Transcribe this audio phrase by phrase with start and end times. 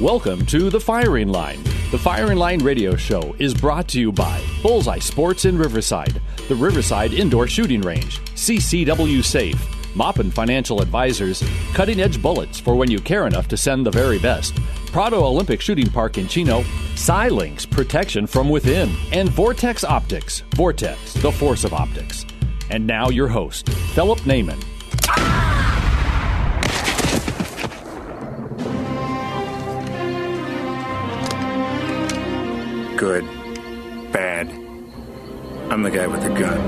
[0.00, 1.62] Welcome to The Firing Line.
[1.90, 6.54] The Firing Line radio show is brought to you by Bullseye Sports in Riverside, the
[6.54, 9.56] Riverside Indoor Shooting Range, CCW Safe,
[9.94, 14.18] Moppin Financial Advisors, Cutting Edge Bullets for when you care enough to send the very
[14.18, 14.54] best,
[14.92, 16.60] Prado Olympic Shooting Park in Chino,
[16.94, 22.26] Xilinx Protection from Within, and Vortex Optics, Vortex, the force of optics.
[22.68, 24.62] And now your host, Philip Naiman.
[32.96, 33.26] Good.
[34.10, 34.48] Bad.
[35.70, 36.58] I'm the guy with the gun.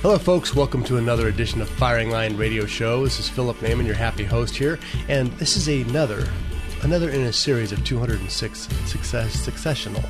[0.00, 0.54] Hello, folks.
[0.54, 3.04] Welcome to another edition of Firing Line Radio Show.
[3.04, 6.26] This is Philip Naiman, your happy host here, and this is another,
[6.80, 10.02] another in a series of 206 success, successional,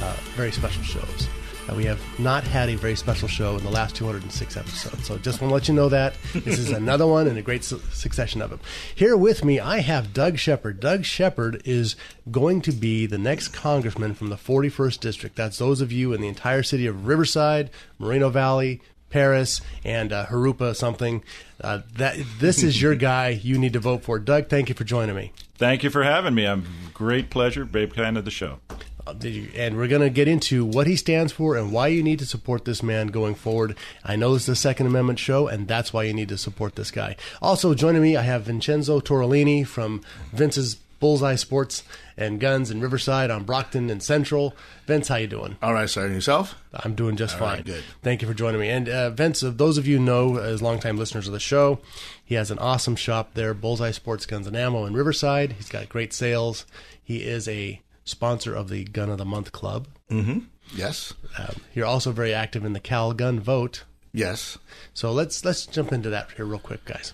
[0.00, 1.28] uh, very special shows.
[1.68, 5.18] Uh, we have not had a very special show in the last 206 episodes, so
[5.18, 7.80] just want to let you know that this is another one and a great su-
[7.92, 8.60] succession of them.
[8.94, 10.80] Here with me, I have Doug Shepherd.
[10.80, 11.96] Doug Shepherd is
[12.30, 15.36] going to be the next congressman from the 41st district.
[15.36, 20.26] That's those of you in the entire city of Riverside, Moreno Valley, Perris, and uh,
[20.26, 21.22] Jurupa something.
[21.60, 23.28] Uh, that this is your guy.
[23.28, 24.18] You need to vote for.
[24.18, 25.32] Doug, thank you for joining me.
[25.56, 26.46] Thank you for having me.
[26.46, 28.58] I'm great pleasure, babe kind of the show.
[29.06, 32.26] And we're going to get into what he stands for and why you need to
[32.26, 33.76] support this man going forward.
[34.04, 36.74] I know this is a Second Amendment show, and that's why you need to support
[36.74, 37.16] this guy.
[37.40, 41.82] Also joining me, I have Vincenzo Torolini from Vince's Bullseye Sports
[42.16, 44.56] and Guns in Riverside on Brockton and Central.
[44.86, 45.56] Vince, how you doing?
[45.62, 46.06] All right, sir.
[46.06, 46.54] And yourself?
[46.72, 47.56] I'm doing just All fine.
[47.56, 47.84] right, good.
[48.02, 48.70] Thank you for joining me.
[48.70, 51.80] And uh, Vince, those of you know as longtime listeners of the show,
[52.24, 55.52] he has an awesome shop there, Bullseye Sports Guns and Ammo in Riverside.
[55.52, 56.64] He's got great sales.
[57.02, 59.88] He is a sponsor of the Gun of the Month Club.
[60.10, 60.38] Mm-hmm.
[60.74, 61.12] Yes.
[61.38, 63.84] Um, you're also very active in the Cal Gun Vote.
[64.12, 64.56] Yes.
[64.94, 67.12] So let's let's jump into that here real quick, guys.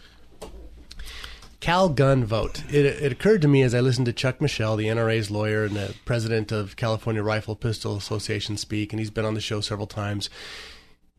[1.59, 2.65] Cal Gun Vote.
[2.73, 5.77] It, it occurred to me as I listened to Chuck Michel, the NRA's lawyer and
[5.77, 9.87] the president of California Rifle Pistol Association, speak, and he's been on the show several
[9.87, 10.29] times.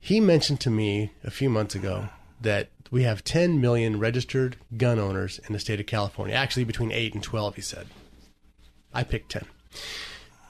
[0.01, 2.09] He mentioned to me a few months ago
[2.41, 6.35] that we have 10 million registered gun owners in the state of California.
[6.35, 7.87] Actually, between 8 and 12, he said.
[8.93, 9.45] I picked 10.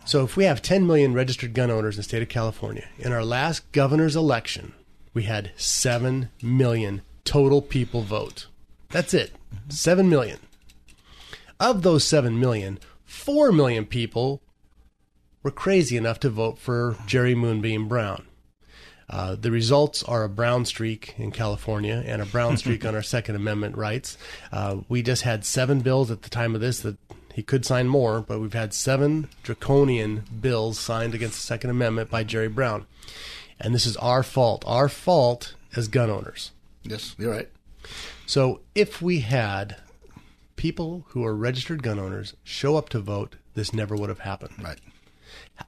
[0.06, 3.14] So if we have 10 million registered gun owners in the state of California, in
[3.14, 4.74] our last governor's election,
[5.14, 8.48] we had 7 million total people vote.
[8.90, 9.32] That's it.
[9.70, 10.40] 7 million.
[11.60, 14.42] Of those 7 million, 4 million people
[15.42, 18.26] were crazy enough to vote for Jerry Moonbeam Brown.
[19.10, 23.04] Uh, the results are a brown streak in California and a brown streak on our
[23.04, 24.18] Second Amendment rights.
[24.52, 26.98] Uh, we just had seven bills at the time of this that
[27.34, 32.12] he could sign more, but we've had seven draconian bills signed against the Second Amendment
[32.12, 32.86] by Jerry Brown.
[33.60, 34.64] And this is our fault.
[34.68, 36.52] Our fault as gun owners.
[36.84, 37.50] Yes, you're right.
[38.28, 39.78] So if we had
[40.56, 44.54] people who are registered gun owners show up to vote, this never would have happened.
[44.64, 44.80] Right.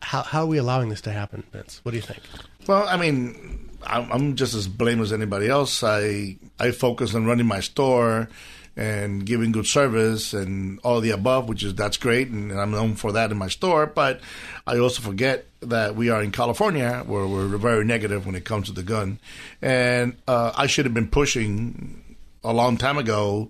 [0.02, 1.80] How, how are we allowing this to happen, Vince?
[1.84, 2.22] What do you think?
[2.68, 5.84] Well, I mean, I'm, I'm just as blameless as anybody else.
[5.84, 8.30] I I focus on running my store
[8.78, 12.96] and giving good service and all the above, which is that's great, and I'm known
[12.96, 13.86] for that in my store.
[13.86, 14.19] But
[14.68, 18.68] I also forget that we are in California, where we're very negative when it comes
[18.68, 19.19] to the gun,
[19.62, 23.50] and uh, I should have been pushing a long time ago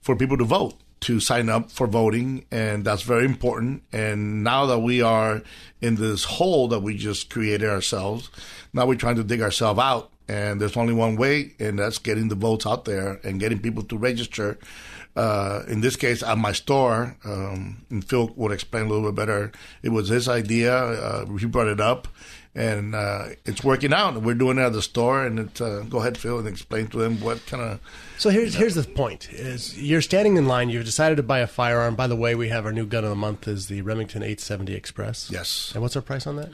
[0.00, 3.82] for people to vote to sign up for voting, and that's very important.
[3.92, 5.42] And now that we are
[5.80, 8.30] in this hole that we just created ourselves,
[8.72, 10.10] now we're trying to dig ourselves out.
[10.30, 13.82] And there's only one way, and that's getting the votes out there and getting people
[13.82, 14.58] to register.
[15.16, 19.16] Uh, in this case, at my store, um, and Phil would explain a little bit
[19.16, 19.50] better.
[19.82, 20.72] It was his idea.
[20.72, 22.06] Uh, he brought it up,
[22.54, 24.22] and uh, it's working out.
[24.22, 26.98] We're doing it at the store, and it, uh, go ahead, Phil, and explain to
[26.98, 27.80] them what kind of
[28.16, 30.70] So here's here's the point: is you're standing in line.
[30.70, 31.96] You've decided to buy a firearm.
[31.96, 34.74] By the way, we have our new gun of the month is the Remington 870
[34.74, 35.28] Express.
[35.28, 35.72] Yes.
[35.74, 36.50] And what's our price on that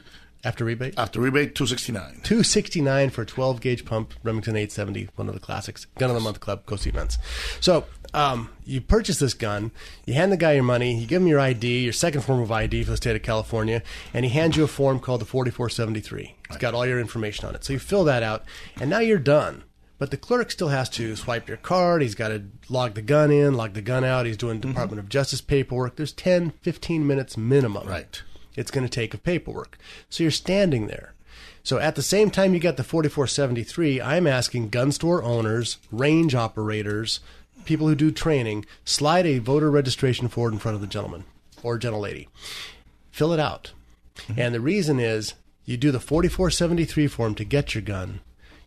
[0.47, 0.97] after rebate?
[0.97, 2.21] after rebate two sixty nine.
[2.23, 5.85] 269 for a 12 gauge pump Remington 870, one of the classics.
[5.97, 7.17] Gun of the month club, go see events.
[7.59, 9.71] So um, you purchase this gun,
[10.05, 12.51] you hand the guy your money, you give him your ID, your second form of
[12.51, 13.83] ID for the state of California,
[14.13, 16.35] and he hands you a form called the 4473.
[16.49, 17.63] It's got all your information on it.
[17.63, 18.45] So you fill that out,
[18.79, 19.63] and now you're done.
[19.99, 22.03] But the clerk still has to swipe your card.
[22.03, 24.27] He's got to log the gun in, log the gun out.
[24.27, 25.95] He's doing Department of Justice paperwork.
[25.95, 27.87] There's 10, 15 minutes minimum.
[27.87, 28.21] Right.
[28.57, 29.77] It's going to take of paperwork.
[30.09, 31.13] So you're standing there.
[31.63, 36.35] So at the same time you got the 4473, I'm asking gun store owners, range
[36.35, 37.19] operators,
[37.65, 41.25] people who do training, slide a voter registration forward in front of the gentleman
[41.63, 42.27] or gentlelady.
[43.11, 43.71] Fill it out.
[44.15, 44.39] Mm-hmm.
[44.39, 48.21] And the reason is you do the 4473 form to get your gun.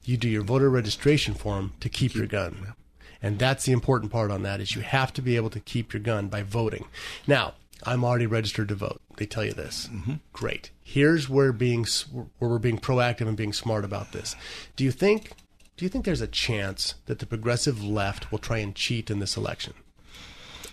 [0.05, 2.75] You do your voter registration form to keep, your gun.
[3.23, 5.93] And that's the important part on that is you have to be able to keep
[5.93, 6.87] your gun by voting.
[7.27, 7.55] Now,
[7.85, 9.01] I'm already registered to vote.
[9.21, 9.91] They tell you this.
[10.33, 10.71] Great.
[10.83, 14.35] Here's where being where we're being proactive and being smart about this.
[14.77, 15.33] Do you think
[15.77, 19.19] do you think there's a chance that the progressive left will try and cheat in
[19.19, 19.75] this election?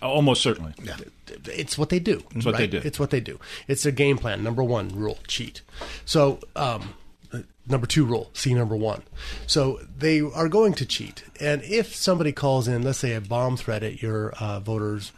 [0.00, 0.72] Almost certainly.
[0.82, 0.96] Yeah.
[1.44, 2.22] It's what they do.
[2.34, 2.80] It's what they do.
[2.82, 3.38] It's what they do.
[3.66, 4.42] It's their game plan.
[4.42, 5.60] Number one rule: cheat.
[6.06, 6.94] So, um,
[7.34, 9.02] uh, number two rule: see number one.
[9.46, 11.22] So they are going to cheat.
[11.38, 15.12] And if somebody calls in, let's say a bomb threat at your uh, voters'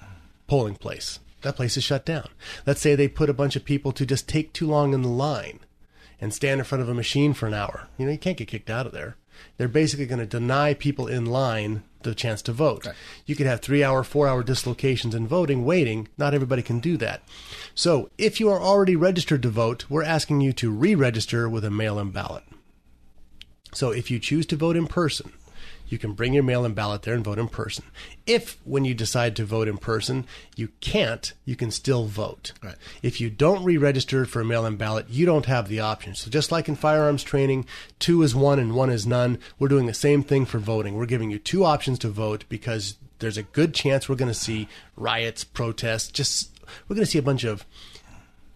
[0.48, 2.28] polling place, that place is shut down.
[2.66, 5.08] Let's say they put a bunch of people to just take too long in the
[5.08, 5.60] line
[6.20, 7.88] and stand in front of a machine for an hour.
[7.96, 9.16] You know, you can't get kicked out of there.
[9.56, 12.87] They're basically going to deny people in line the chance to vote.
[13.26, 16.08] You could have three hour, four hour dislocations in voting, waiting.
[16.16, 17.22] Not everybody can do that.
[17.75, 21.64] So if you are already registered to vote, we're asking you to re register with
[21.64, 22.44] a mail in ballot.
[23.72, 25.32] So if you choose to vote in person,
[25.90, 27.84] you can bring your mail in ballot there and vote in person.
[28.26, 30.26] If, when you decide to vote in person,
[30.56, 32.52] you can't, you can still vote.
[32.62, 32.76] Right.
[33.02, 36.14] If you don't re register for a mail in ballot, you don't have the option.
[36.14, 37.66] So, just like in firearms training,
[37.98, 40.94] two is one and one is none, we're doing the same thing for voting.
[40.94, 44.34] We're giving you two options to vote because there's a good chance we're going to
[44.34, 46.50] see riots, protests, just,
[46.88, 47.64] we're going to see a bunch of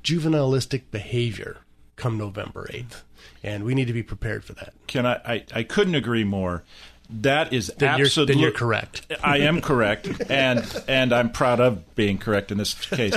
[0.02, 1.58] juvenilistic behavior
[1.96, 3.02] come November 8th.
[3.42, 4.72] And we need to be prepared for that.
[4.86, 5.44] Can I, I?
[5.54, 6.62] I couldn't agree more.
[7.10, 8.34] That is Then you're- absolutely.
[8.34, 9.06] then you're correct.
[9.22, 13.14] I am correct, and and I'm proud of being correct in this case.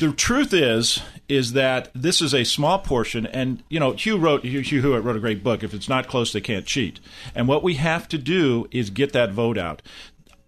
[0.00, 4.44] The truth is, is that this is a small portion, and you know, Hugh wrote
[4.44, 5.62] Hugh, Hugh Hewitt wrote a great book.
[5.62, 6.98] If it's not close, they can't cheat.
[7.34, 9.82] And what we have to do is get that vote out.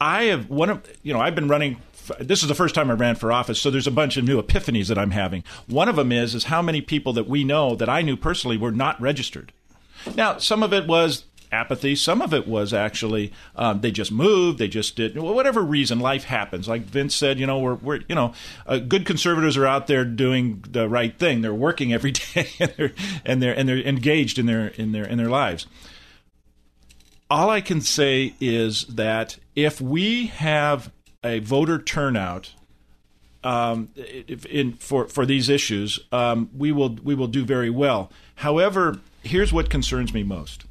[0.00, 1.76] I have one of you know I've been running.
[2.20, 4.40] This is the first time I ran for office, so there's a bunch of new
[4.40, 5.44] epiphanies that I'm having.
[5.66, 8.56] One of them is is how many people that we know that I knew personally
[8.56, 9.52] were not registered.
[10.14, 11.94] Now, some of it was apathy.
[11.94, 14.58] Some of it was actually um, they just moved.
[14.58, 16.00] They just did whatever reason.
[16.00, 16.68] Life happens.
[16.68, 18.34] Like Vince said, you know, we're, we're you know,
[18.66, 21.42] uh, good conservatives are out there doing the right thing.
[21.42, 22.92] They're working every day, and they're
[23.24, 25.66] and they're and they're engaged in their in their in their lives.
[27.28, 30.92] All I can say is that if we have
[31.24, 32.52] a voter turnout
[33.46, 33.90] um,
[34.50, 38.10] in, for for these issues, um, we will we will do very well.
[38.36, 40.64] However, here's what concerns me most: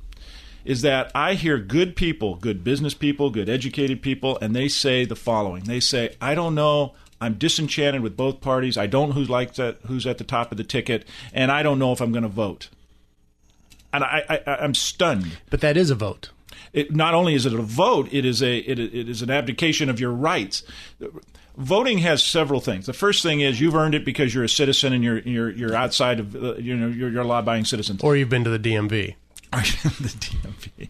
[0.66, 5.06] is that I hear good people, good business people, good educated people, and they say
[5.06, 8.78] the following: They say, "I don't know." I'm disenchanted with both parties.
[8.78, 11.64] I don't know who's like that, who's at the top of the ticket, and I
[11.64, 12.70] don't know if I'm going to vote.
[13.94, 15.38] And I, I, I'm stunned.
[15.50, 16.32] But that is a vote.
[16.74, 19.90] It, not only is it a vote, it is a it, it is an abdication
[19.90, 20.64] of your rights.
[21.56, 22.86] Voting has several things.
[22.86, 25.76] The first thing is you've earned it because you're a citizen and you're you're, you're
[25.76, 27.98] outside of uh, you know you're, you're a law-abiding citizen.
[28.04, 29.16] Or you've been to the DMV.
[29.64, 30.90] The DMV.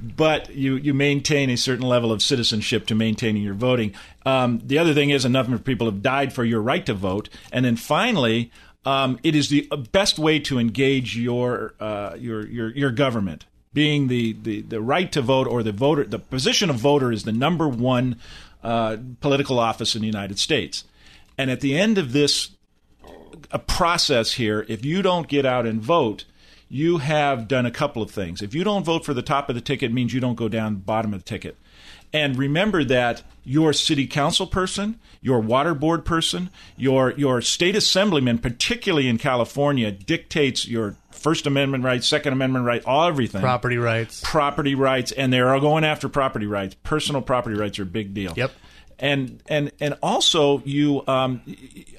[0.00, 3.94] But you, you maintain a certain level of citizenship to maintaining your voting.
[4.26, 7.28] Um, the other thing is, enough people have died for your right to vote.
[7.52, 8.50] And then finally,
[8.84, 13.46] um, it is the best way to engage your, uh, your, your, your government.
[13.72, 17.24] Being the, the, the right to vote or the voter, the position of voter is
[17.24, 18.20] the number one
[18.62, 20.84] uh, political office in the United States.
[21.36, 22.50] And at the end of this
[23.50, 24.66] a process here.
[24.68, 26.24] If you don't get out and vote,
[26.74, 28.42] you have done a couple of things.
[28.42, 30.48] If you don't vote for the top of the ticket, it means you don't go
[30.48, 31.56] down the bottom of the ticket.
[32.12, 38.38] And remember that your city council person, your water board person, your your state assemblyman,
[38.38, 43.40] particularly in California, dictates your First Amendment rights, Second Amendment right, all everything.
[43.40, 44.20] Property rights.
[44.24, 46.74] Property rights, and they are going after property rights.
[46.82, 48.34] Personal property rights are a big deal.
[48.36, 48.50] Yep.
[48.98, 51.42] And and and also you, um,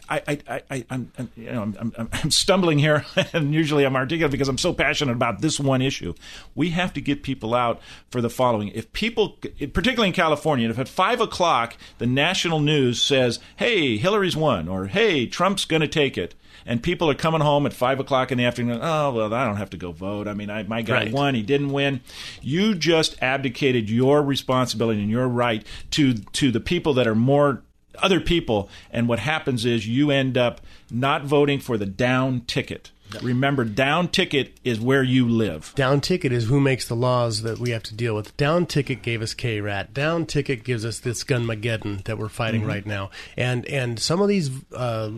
[0.10, 3.96] I I I I'm, I'm you know I'm, I'm, I'm stumbling here, and usually I'm
[3.96, 6.14] articulate because I'm so passionate about this one issue.
[6.54, 8.70] We have to get people out for the following.
[8.70, 9.38] If people,
[9.74, 14.88] particularly in California, if at five o'clock the national news says, "Hey, Hillary's won," or
[14.88, 16.36] "Hey, Trump's going to take it,"
[16.66, 18.80] and people are coming home at five o'clock in the afternoon.
[18.82, 20.28] Oh well, I don't have to go vote.
[20.28, 21.12] I mean, I, my guy Right.
[21.12, 21.36] won.
[21.36, 22.02] He didn't win.
[22.42, 27.62] You just abdicated your responsibility and your right to to the people that are more
[28.00, 28.70] other people.
[28.92, 30.60] And what happens is you end up
[30.92, 32.92] not voting for the down ticket.
[33.22, 35.72] Remember, down ticket is where you live.
[35.76, 38.36] Down ticket is who makes the laws that we have to deal with.
[38.36, 39.94] Down ticket gave us K Rat.
[39.94, 42.70] Down ticket gives us this Gunmageddon that we're fighting Mm-hmm.
[42.70, 43.12] right now.
[43.38, 45.12] And and some of these uh,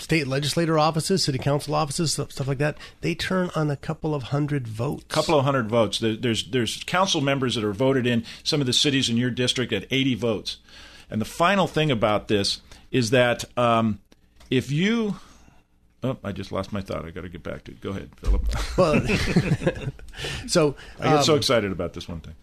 [0.00, 4.14] state legislator offices, city council offices, stuff, stuff like that, they turn on a couple
[4.14, 5.04] of hundred votes.
[5.04, 5.98] A couple of hundred votes.
[5.98, 9.72] There's there's council members that are voted in some of the cities in your district
[9.72, 10.56] at 80 votes.
[11.10, 14.00] And the final thing about this is that um,
[14.50, 15.16] if you
[16.02, 17.04] oh, I just lost my thought.
[17.04, 17.80] I got to get back to it.
[17.80, 18.78] Go ahead, Philip.
[18.78, 19.06] Well,
[20.46, 22.34] so I get so um, excited about this one thing.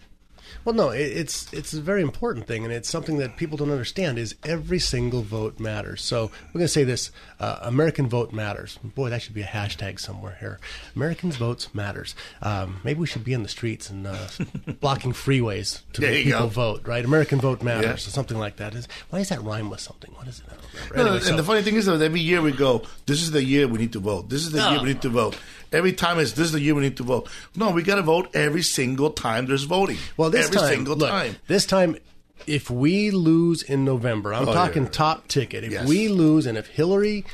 [0.67, 3.71] Well, no, it, it's it's a very important thing, and it's something that people don't
[3.71, 4.19] understand.
[4.19, 6.01] Is every single vote matters.
[6.01, 7.09] So we're going to say this:
[7.39, 8.77] uh, American vote matters.
[8.83, 10.59] Boy, that should be a hashtag somewhere here.
[10.93, 12.15] Americans votes matters.
[12.41, 14.27] Um, maybe we should be in the streets and uh,
[14.81, 16.47] blocking freeways to There make people go.
[16.47, 16.85] vote.
[16.85, 17.05] Right?
[17.05, 17.93] American vote matters, Yeah.
[17.93, 18.75] or something like that.
[18.75, 20.11] Is why does that rhyme with something?
[20.15, 20.45] What is it?
[20.49, 20.95] I don't.
[20.97, 23.31] No, Anyway, and so- the funny thing is that every year we go, this is
[23.31, 24.27] the year we need to vote.
[24.27, 25.37] This is the year we need to vote.
[25.71, 27.29] Every time it's this is the year we need to vote.
[27.55, 29.97] No, we got to vote every single time there's voting.
[30.15, 31.35] Well, this every time, single look, time.
[31.47, 31.97] This time,
[32.45, 34.89] if we lose in November, I'm Oh, talking yeah.
[34.89, 35.63] top ticket.
[35.63, 35.87] If Yes.
[35.87, 37.25] we lose, and if Hillary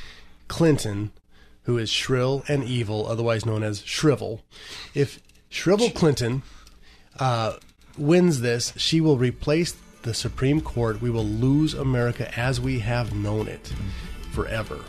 [0.47, 1.11] Clinton,
[1.63, 4.41] who is shrill and evil, otherwise known as Shrivel,
[4.93, 6.41] if Shrivel Clinton
[7.19, 7.53] uh,
[7.97, 11.01] wins this, she will replace the Supreme Court.
[11.01, 13.71] We will lose America as we have known it
[14.31, 14.79] forever.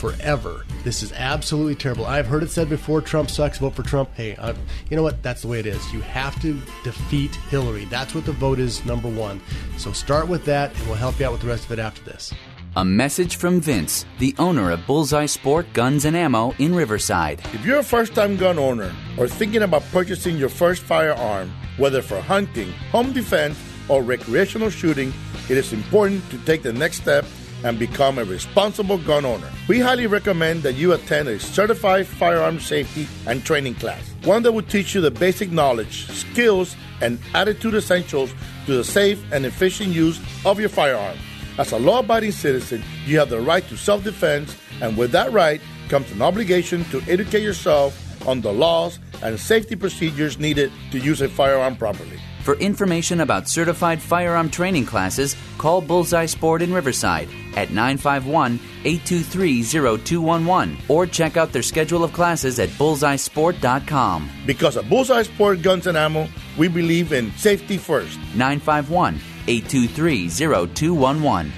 [0.00, 0.64] Forever.
[0.82, 2.06] This is absolutely terrible.
[2.06, 4.08] I've heard it said before Trump sucks, vote for Trump.
[4.14, 4.54] Hey, i
[4.88, 5.22] you know what?
[5.22, 5.92] That's the way it is.
[5.92, 7.84] You have to defeat Hillary.
[7.84, 9.42] That's what the vote is, number one.
[9.76, 12.02] So start with that, and we'll help you out with the rest of it after
[12.04, 12.32] this.
[12.76, 17.42] A message from Vince, the owner of Bullseye Sport Guns and Ammo in Riverside.
[17.52, 22.00] If you're a first time gun owner or thinking about purchasing your first firearm, whether
[22.00, 23.58] for hunting, home defense,
[23.90, 25.12] or recreational shooting,
[25.50, 27.26] it is important to take the next step
[27.64, 29.50] and become a responsible gun owner.
[29.68, 34.52] We highly recommend that you attend a certified firearm safety and training class, one that
[34.52, 38.32] will teach you the basic knowledge, skills, and attitude essentials
[38.66, 41.16] to the safe and efficient use of your firearm.
[41.58, 45.32] As a law abiding citizen, you have the right to self defense, and with that
[45.32, 50.98] right comes an obligation to educate yourself on the laws and safety procedures needed to
[50.98, 52.18] use a firearm properly.
[52.42, 59.62] For information about certified firearm training classes, call Bullseye Sport in Riverside at 951 823
[59.62, 64.30] 0211 or check out their schedule of classes at bullseyesport.com.
[64.46, 68.18] Because at Bullseye Sport Guns and Ammo, we believe in safety first.
[68.34, 71.52] 951 823 0211.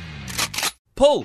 [0.96, 1.24] Pull!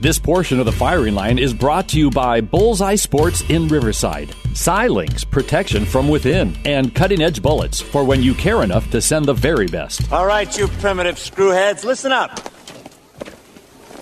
[0.00, 4.28] This portion of the firing line is brought to you by Bullseye Sports in Riverside,
[4.52, 9.26] Silinks protection from within, and cutting edge bullets for when you care enough to send
[9.26, 10.12] the very best.
[10.12, 12.40] All right, you primitive screwheads, listen up.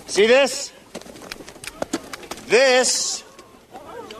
[0.06, 0.72] See this?
[2.46, 3.22] This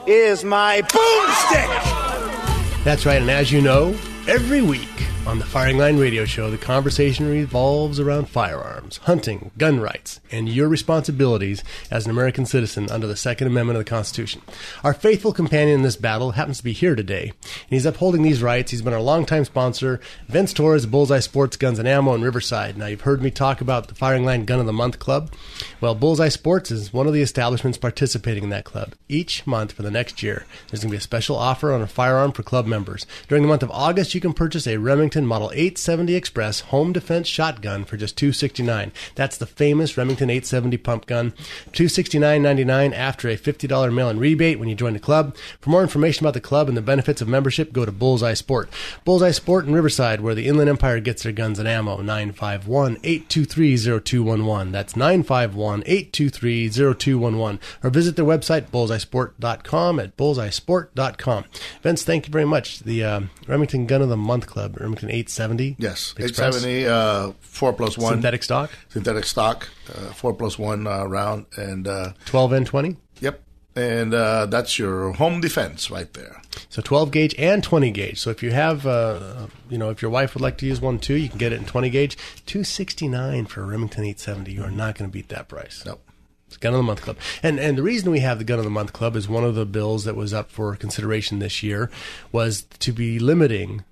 [0.06, 2.84] is my boomstick.
[2.84, 3.96] That's right, and as you know,
[4.28, 4.88] every week
[5.24, 10.48] on the Firing Line Radio Show, the conversation revolves around firearms, hunting, gun rights, and
[10.48, 11.62] your responsibilities
[11.92, 14.42] as an American citizen under the Second Amendment of the Constitution.
[14.82, 18.42] Our faithful companion in this battle happens to be here today, and he's upholding these
[18.42, 18.72] rights.
[18.72, 22.76] He's been our longtime sponsor, Vince Torres, Bullseye Sports Guns and Ammo in Riverside.
[22.76, 25.32] Now, you've heard me talk about the Firing Line Gun of the Month Club.
[25.80, 28.94] Well, Bullseye Sports is one of the establishments participating in that club.
[29.08, 31.86] Each month for the next year, there's going to be a special offer on a
[31.86, 33.06] firearm for club members.
[33.28, 36.95] During the month of August, you can purchase a Remington Remington Model 870 Express home
[36.95, 38.92] defense shotgun for just 269.
[39.14, 41.33] That's the famous Remington 870 pump gun.
[41.73, 45.37] $269.99 after a $50 mail in rebate when you join the club.
[45.61, 48.71] For more information about the club and the benefits of membership, go to Bullseye Sport.
[49.04, 51.99] Bullseye Sport in Riverside, where the Inland Empire gets their guns and ammo.
[51.99, 54.73] 951 823 0211.
[54.73, 57.61] That's 951 823 0211.
[57.83, 61.45] Or visit their website, bullseyesport.com at bullseyesport.com.
[61.83, 62.78] Vince, thank you very much.
[62.81, 65.76] The uh, Remington Gun of the Month Club, Remington 870.
[65.78, 66.64] Yes, Express.
[66.64, 68.14] 870, uh, 4 plus 1.
[68.14, 68.71] Synthetic stock?
[68.88, 71.47] Synthetic stock, uh, 4 plus 1 uh, round.
[71.56, 72.97] and uh, 12 and 20?
[73.21, 73.42] Yep.
[73.75, 76.42] And uh, that's your home defense right there.
[76.68, 78.21] So 12 gauge and 20 gauge.
[78.21, 80.99] So if you have, uh, you know, if your wife would like to use one
[80.99, 82.16] too, you can get it in 20 gauge.
[82.44, 84.52] 269 for a Remington 870.
[84.52, 85.85] You are not going to beat that price.
[85.87, 86.06] Nope.
[86.49, 87.16] It's Gun of the Month Club.
[87.42, 89.54] And and the reason we have the Gun of the Month Club is one of
[89.54, 91.90] the bills that was up for consideration this year
[92.30, 93.85] was to be limiting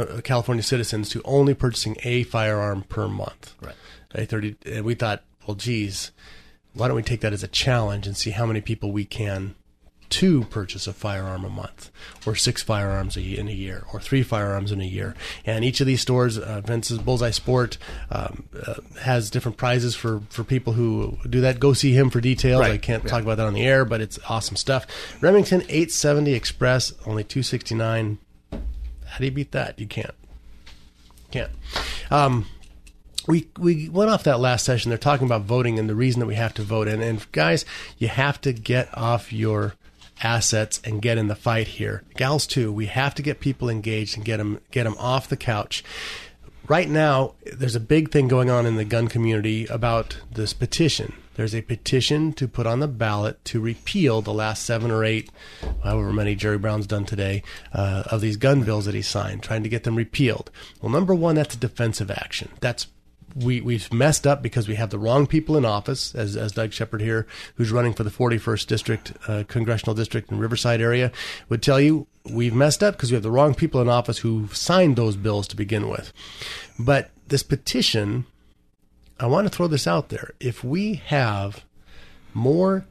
[0.00, 3.54] uh, California citizens to only purchasing a firearm per month.
[3.60, 3.74] Right.
[4.14, 6.12] A 30 and we thought, well geez,
[6.74, 9.54] why don't we take that as a challenge and see how many people we can
[10.10, 11.90] to purchase a firearm a month,
[12.24, 15.14] or six firearms a, in a year, or three firearms in a year.
[15.44, 17.76] And each of these stores, uh, Vince's Bullseye Sport,
[18.10, 21.60] um, uh, has different prizes for, for people who do that.
[21.60, 22.60] Go see him for details.
[22.60, 22.70] Right.
[22.72, 23.10] I can't Yeah.
[23.10, 24.86] talk about that on the air, but it's awesome stuff.
[25.20, 28.16] Remington 870 Express, only 269
[29.08, 29.78] How do you beat that?
[29.78, 30.14] You can't.
[31.30, 31.50] Can't.
[32.10, 32.46] Um,
[33.26, 34.88] we we went off that last session.
[34.88, 36.88] They're talking about voting and the reason that we have to vote.
[36.88, 37.64] And, and guys,
[37.98, 39.74] you have to get off your
[40.22, 42.02] assets and get in the fight here.
[42.16, 42.72] Gals too.
[42.72, 45.84] We have to get people engaged and get them get them off the couch.
[46.66, 51.14] Right now, there's a big thing going on in the gun community about this petition.
[51.38, 55.30] There's a petition to put on the ballot to repeal the last seven or eight,
[55.84, 59.62] however many Jerry Brown's done today, uh, of these gun bills that he signed, trying
[59.62, 60.50] to get them repealed.
[60.82, 62.48] Well, number one, that's a defensive action.
[62.58, 62.88] That's
[63.36, 66.72] we we've messed up because we have the wrong people in office, as as Doug
[66.72, 71.12] Shepherd here, who's running for the 41st district uh, congressional district in Riverside area,
[71.48, 74.48] would tell you we've messed up because we have the wrong people in office who
[74.48, 76.12] signed those bills to begin with.
[76.80, 78.26] But this petition,
[79.20, 80.34] I want to throw this out there.
[80.38, 81.64] If we have
[82.34, 82.86] more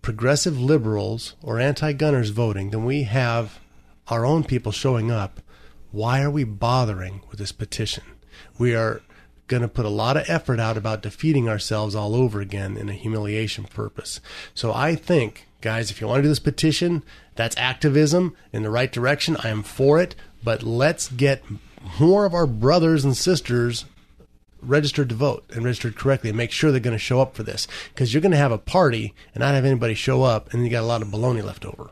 [0.00, 3.58] progressive liberals or anti-gunners voting than we have
[4.08, 5.40] our own people showing up,
[5.90, 8.04] why are we bothering with this petition?
[8.58, 9.02] We are
[9.46, 12.88] going to put a lot of effort out about defeating ourselves all over again in
[12.88, 14.20] a humiliation purpose.
[14.54, 17.02] So I think, guys, if you want to do this petition,
[17.34, 19.36] that's activism in the right direction.
[19.44, 21.42] I am for it, but let's get
[22.00, 23.84] more of our brothers and sisters
[24.62, 27.42] registered to vote and registered correctly and make sure they're going to show up for
[27.42, 30.64] this because you're going to have a party and not have anybody show up and
[30.64, 31.90] you got a lot of baloney left over.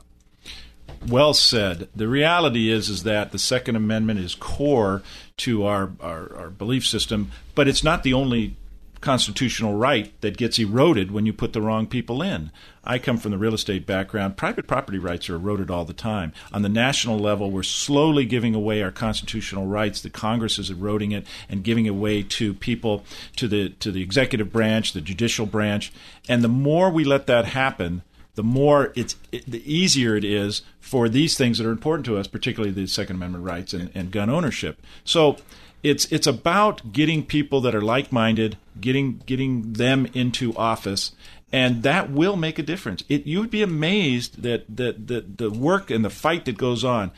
[1.06, 1.88] Well said.
[1.96, 5.02] The reality is is that the Second Amendment is core
[5.38, 8.56] to our, our, our belief system, but it's not the only
[9.00, 12.50] constitutional right that gets eroded when you put the wrong people in.
[12.84, 14.36] I come from the real estate background.
[14.36, 16.32] Private property rights are eroded all the time.
[16.52, 20.00] On the national level, we're slowly giving away our constitutional rights.
[20.00, 23.04] The Congress is eroding it and giving away to people,
[23.36, 25.92] to the to the executive branch, the judicial branch.
[26.28, 28.02] And the more we let that happen,
[28.34, 32.16] the more it's it, the easier it is for these things that are important to
[32.16, 34.80] us, particularly the Second Amendment rights and, and gun ownership.
[35.04, 35.36] So
[35.82, 41.12] it's it's about getting people that are like minded, getting getting them into office,
[41.52, 43.02] and that will make a difference.
[43.08, 46.84] It you would be amazed that that the, the work and the fight that goes
[46.84, 47.10] on.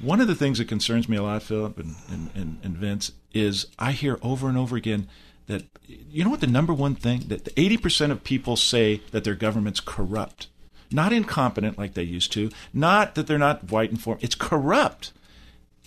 [0.00, 3.12] One of the things that concerns me a lot, Philip and, and, and, and Vince,
[3.32, 5.08] is I hear over and over again
[5.46, 9.24] that you know what the number one thing that eighty percent of people say that
[9.24, 10.48] their government's corrupt,
[10.90, 14.18] not incompetent like they used to, not that they're not white and form.
[14.20, 15.12] It's corrupt.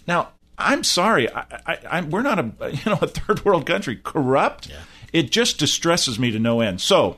[0.07, 2.43] Now I'm sorry, I, I, I, we're not a
[2.73, 3.99] you know a third world country.
[4.03, 4.71] Corrupt.
[5.11, 6.81] It just distresses me to no end.
[6.81, 7.17] So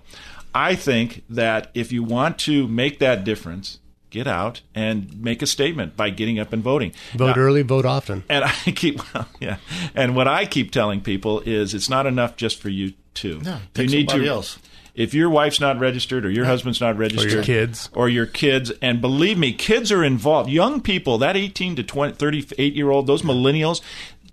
[0.56, 5.47] I think that if you want to make that difference, get out and make a
[5.47, 6.93] statement by getting up and voting.
[7.15, 8.23] Vote Now- early, vote often.
[8.30, 9.58] and I keep, well, yeah.
[9.95, 13.39] And what I keep telling people is, it's not enough just for you two.
[13.41, 14.32] No, you need somebody to.
[14.32, 14.58] else.
[14.93, 17.89] If your wife's not registered, or your husband's not registered, or your kids.
[17.93, 20.49] or your kids, and believe me, kids are involved.
[20.49, 23.82] Young people, that 18 to 20, 38 year old, those millennials,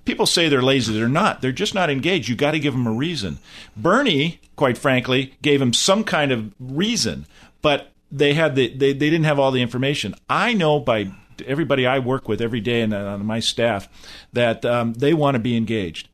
[0.05, 0.93] people say they're lazy.
[0.93, 1.43] They're not.
[1.43, 2.29] They're just not engaged.
[2.29, 3.39] You got to give them a reason.
[3.77, 7.27] Bernie, quite frankly, gave him some kind of reason,
[7.63, 10.15] but they had the they, they didn't have all the information.
[10.29, 11.13] I know by
[11.47, 13.89] everybody I work with every day and on my staff
[14.33, 16.09] that um, they want to be engaged.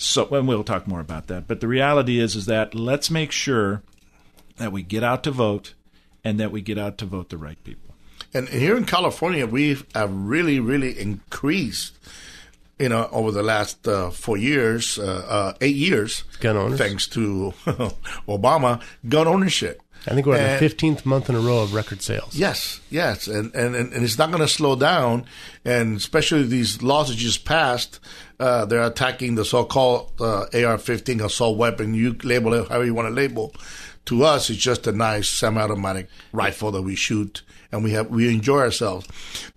[0.00, 1.46] So, and we'll talk more about that.
[1.46, 3.82] But the reality is, is that let's make sure
[4.56, 5.74] that we get out to vote,
[6.24, 7.94] and that we get out to vote the right people.
[8.32, 11.98] And here in California, we have really, really increased
[12.80, 17.06] you know, over the last uh, four years, uh, uh, eight years, gun owners, thanks
[17.08, 17.52] to
[18.26, 19.82] Obama, gun ownership.
[20.06, 22.34] I think we're And- the fifteenth month in a row of record sales.
[22.34, 25.26] Yes, yes, and and, and it's not going to slow down,
[25.64, 28.00] and especially these laws that just passed,
[28.38, 31.94] uh, they're attacking the so-called uh, AR-15 assault weapon.
[31.94, 33.54] You label it however you want to label.
[34.06, 38.32] To us, it's just a nice semi-automatic rifle that we shoot, and we have we
[38.32, 39.06] enjoy ourselves.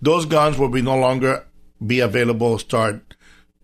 [0.02, 1.46] Those guns will be no longer
[1.86, 3.16] be available start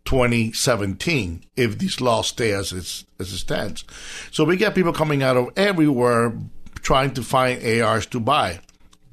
[0.05, 3.83] 2017 if these laws stay as as it stands.
[4.31, 6.33] So we get people coming out of everywhere
[6.81, 8.59] trying to find ARs to buy.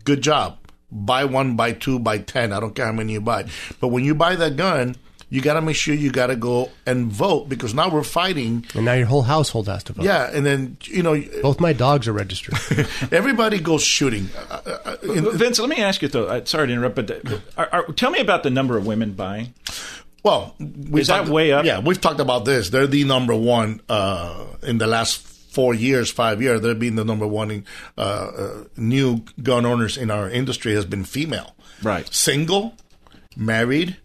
[0.04, 0.58] Good job.
[0.90, 2.52] Buy one, buy two, buy 10.
[2.52, 3.46] I don't care how many you buy.
[3.80, 4.94] But when you buy that gun,
[5.28, 8.64] you got to make sure you got to go and vote because now we're fighting.
[8.74, 10.04] And now your whole household has to vote.
[10.04, 12.54] Yeah, and then, you know, Both my dogs are registered.
[13.12, 14.28] everybody goes shooting.
[14.48, 16.26] Uh, uh, uh, in- Vince, let me ask you though.
[16.26, 17.10] uh, Sorry to interrupt, but
[17.56, 19.52] are, are, tell me about the number of women buying.
[20.22, 21.64] Well, we Is that way up?
[21.64, 22.70] Yeah, we've talked about this.
[22.70, 25.18] They're the number one uh, in the last
[25.56, 26.60] four years, five years.
[26.60, 27.64] They're being the number one in,
[27.96, 31.50] uh, uh, new gun owners in our industry has been female.
[31.82, 32.06] Right.
[32.12, 32.74] Single,
[33.36, 33.96] married,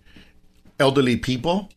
[0.79, 1.69] elderly people.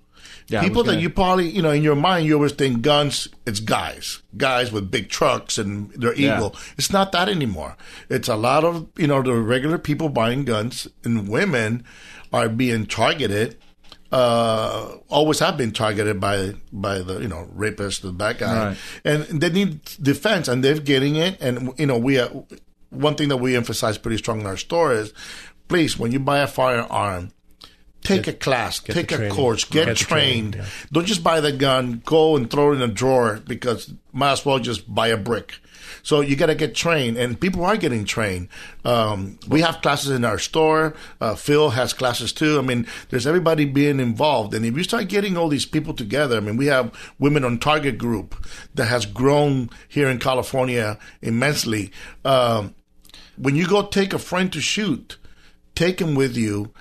[0.48, 3.28] Yeah, people that gonna- you probably, you know, in your mind, you always think guns,
[3.46, 6.36] it's guys, guys with big trucks and their Yeah.
[6.36, 6.52] ego.
[6.78, 7.76] It's not that anymore.
[8.10, 11.82] It's a lot of, you know, the regular people buying guns and women
[12.32, 13.56] are being targeted,
[14.14, 18.68] uh, always have been targeted by, by the, you know, rapist, the bad guy.
[18.68, 18.76] Right.
[19.04, 21.40] And they need defense and they're getting it.
[21.40, 22.30] And, you know, we, are,
[22.90, 25.12] one thing that we emphasize pretty strong in our store is,
[25.66, 27.32] please, when you buy a firearm,
[28.04, 29.34] take a class, take a training.
[29.34, 30.54] course, get, Get the training, trained.
[30.64, 30.70] yeah.
[30.92, 34.46] Don't just buy the gun, go and throw it in a drawer because might as
[34.46, 35.54] well just buy a brick.
[36.04, 38.48] So you got to get trained, and people are getting trained.
[38.84, 40.94] Um, we have classes in our store.
[41.20, 42.58] Uh, Phil has classes too.
[42.58, 46.36] I mean, there's everybody being involved, and if you start getting all these people together,
[46.36, 51.90] I mean, we have Women on Target group that has grown here in California immensely.
[52.24, 52.76] Um,
[53.36, 55.18] when you go take a friend to shoot,
[55.74, 56.72] take him with you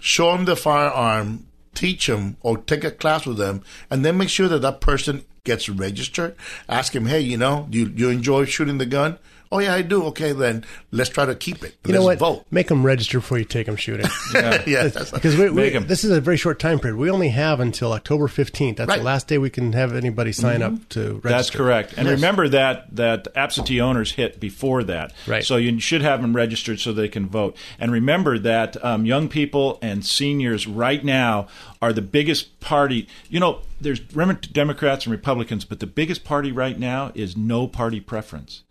[0.00, 4.30] show him the firearm, teach them, or take a class with them, and then make
[4.30, 6.36] sure that that person gets registered.
[6.68, 9.18] Ask him, hey, you know, do you, you enjoy shooting the gun?
[9.52, 10.04] Oh yeah, I do.
[10.04, 11.74] Okay, then let's try to keep it.
[11.84, 12.36] You know Let's what?
[12.36, 12.46] Vote.
[12.52, 14.06] Make them register before you take them shooting.
[14.34, 16.96] yeah, that's because we, we, this is a very short time period.
[16.96, 18.76] We only have until October fifteenth.
[18.76, 18.98] That's Right.
[18.98, 21.28] the last day we can have anybody sign up to register.
[21.28, 21.94] That's correct.
[21.96, 22.14] And Yes.
[22.14, 25.12] remember that that absentee owners hit before that.
[25.26, 25.44] Right.
[25.44, 27.56] So you should have them registered so they can vote.
[27.80, 31.48] And remember that um, young people and seniors right now
[31.82, 33.08] are the biggest party.
[33.28, 37.98] You know, there's Democrats and Republicans, but the biggest party right now is no party
[37.98, 38.62] preference.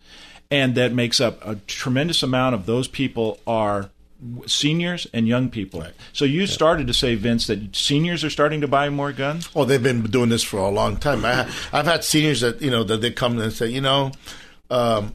[0.51, 3.91] And that makes up a tremendous amount of those people are
[4.47, 5.85] seniors and young people.
[6.11, 9.47] So you started to say, Vince, that seniors are starting to buy more guns.
[9.55, 11.23] Oh, they've been doing this for a long time.
[11.23, 14.11] I, I've had seniors that you know that they come and say, you know,
[14.71, 15.13] um,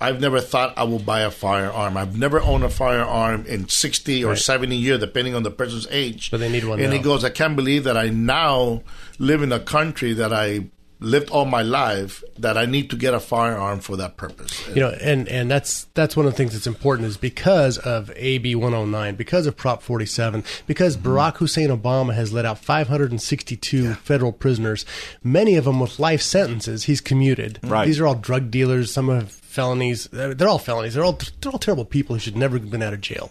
[0.00, 1.96] I've never thought I will buy a firearm.
[1.96, 4.38] I've never owned a firearm in sixty or Right.
[4.38, 6.30] seventy years, depending on the person's age.
[6.30, 8.82] But they need one And he goes, I can't believe that I now
[9.18, 10.66] live in a country that I
[11.00, 14.66] lived all my life that I need to get a firearm for that purpose.
[14.68, 18.10] you know and and that's that's one of the things that's important is because of
[18.16, 21.08] AB 109 because of Prop 47 because Mm-hmm.
[21.08, 24.84] Barack Hussein Obama has let out 562 federal prisoners
[25.22, 27.86] many of them with life sentences he's commuted Right.
[27.86, 31.52] these are all drug dealers some have felonies they're they're all felonies they're all they're
[31.52, 33.30] all terrible people who should never have been out of jail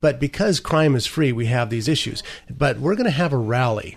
[0.00, 3.36] but because crime is free we have these issues but we're going to have a
[3.36, 3.96] rally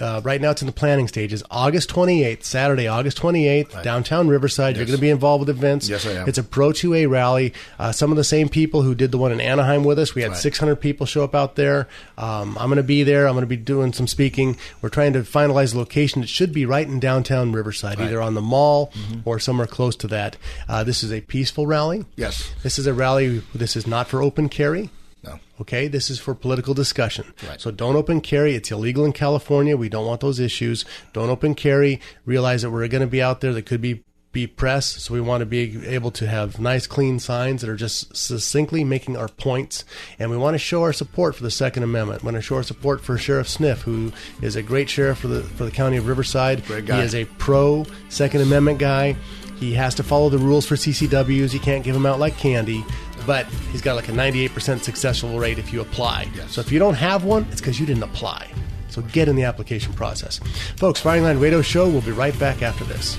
[0.00, 1.42] uh, right now, it's in the planning stages.
[1.50, 4.76] August 28th, Saturday, August 28th, downtown Riverside.
[4.76, 5.88] You're going to be involved with events.
[5.88, 6.28] Yes, I am.
[6.28, 7.52] It's a Pro 2A rally.
[7.78, 10.14] Uh, some of the same people who did the one in Anaheim with us.
[10.14, 10.40] We had Right.
[10.40, 11.88] 600 people show up out there.
[12.18, 13.26] Um, I'm going to be there.
[13.26, 14.56] I'm going to be doing some speaking.
[14.82, 16.22] We're trying to finalize the location.
[16.22, 19.20] It should be right in downtown Riverside, either on the mall Mm-hmm.
[19.28, 20.36] or somewhere close to that.
[20.68, 22.04] Uh, this is a peaceful rally.
[22.16, 22.52] Yes.
[22.62, 23.42] This is a rally.
[23.54, 24.90] This is not for open carry.
[25.24, 25.40] No.
[25.60, 27.32] Okay, this is for political discussion.
[27.48, 27.60] Right.
[27.60, 28.54] So don't open carry.
[28.54, 29.76] It's illegal in California.
[29.76, 30.84] We don't want those issues.
[31.12, 32.00] Don't open carry.
[32.26, 33.52] Realize that we're going to be out there.
[33.52, 34.86] That could be be press.
[35.02, 38.84] So we want to be able to have nice, clean signs that are just succinctly
[38.84, 39.84] making our points.
[40.18, 42.22] And we want to show our support for the Second Amendment.
[42.22, 45.28] We want to show our support for Sheriff Sniff, who is a great sheriff for
[45.28, 46.66] the for the county of Riverside.
[46.66, 46.98] Great guy.
[46.98, 49.16] He is a pro Second Amendment guy.
[49.56, 51.54] He has to follow the rules for CCWs.
[51.54, 52.84] You can't give them out like candy.
[53.26, 56.28] But he's got like a 98% successful rate if you apply.
[56.48, 58.50] So if you don't have one, it's because you didn't apply.
[58.88, 60.38] So get in the application process.
[60.76, 63.18] Folks, Firing Line Radio Show, we'll be right back after this.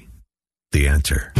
[0.71, 1.33] The answer.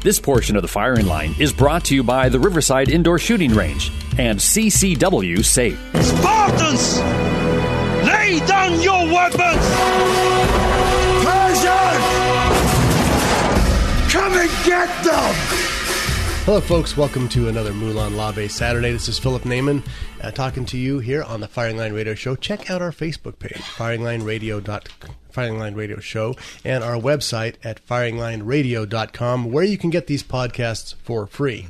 [0.00, 3.54] This portion of the firing line is brought to you by the Riverside Indoor Shooting
[3.54, 5.78] Range and CCW Safe.
[6.02, 6.98] Spartans!
[8.06, 9.64] Lay down your weapons!
[11.26, 12.04] Persians!
[14.10, 15.47] Come and get them!
[16.48, 16.96] Hello, folks.
[16.96, 18.90] Welcome to another Molon Labe Saturday.
[18.90, 19.86] This is Philip Naiman
[20.22, 22.36] uh, talking to you here on the Firing Line Radio Show.
[22.36, 25.14] Check out our Facebook page, firinglineradio.com.
[25.28, 30.94] Firing Line Radio Show, and our website at firinglineradio.com, where you can get these podcasts
[30.94, 31.68] for free.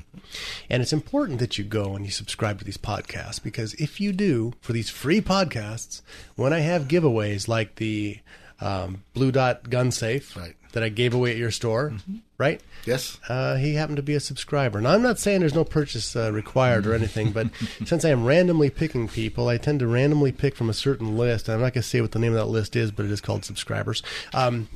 [0.71, 4.13] And it's important that you go and you subscribe to these podcasts because if you
[4.13, 6.03] do, for these free podcasts,
[6.37, 8.21] when I have giveaways like the
[8.61, 10.55] um, Blue Dot Gun Safe Right.
[10.73, 11.93] that I gave away at your store,
[12.39, 12.61] right?
[12.87, 13.19] Yes.
[13.29, 14.81] Uh, he happened to be a subscriber.
[14.81, 17.49] Now, I'm not saying there's no purchase uh, required or anything, but
[17.85, 21.49] since I am randomly picking people, I tend to randomly pick from a certain list.
[21.49, 23.21] I'm not going to say what the name of that list is, but it is
[23.21, 24.03] called subscribers.
[24.35, 24.69] Um,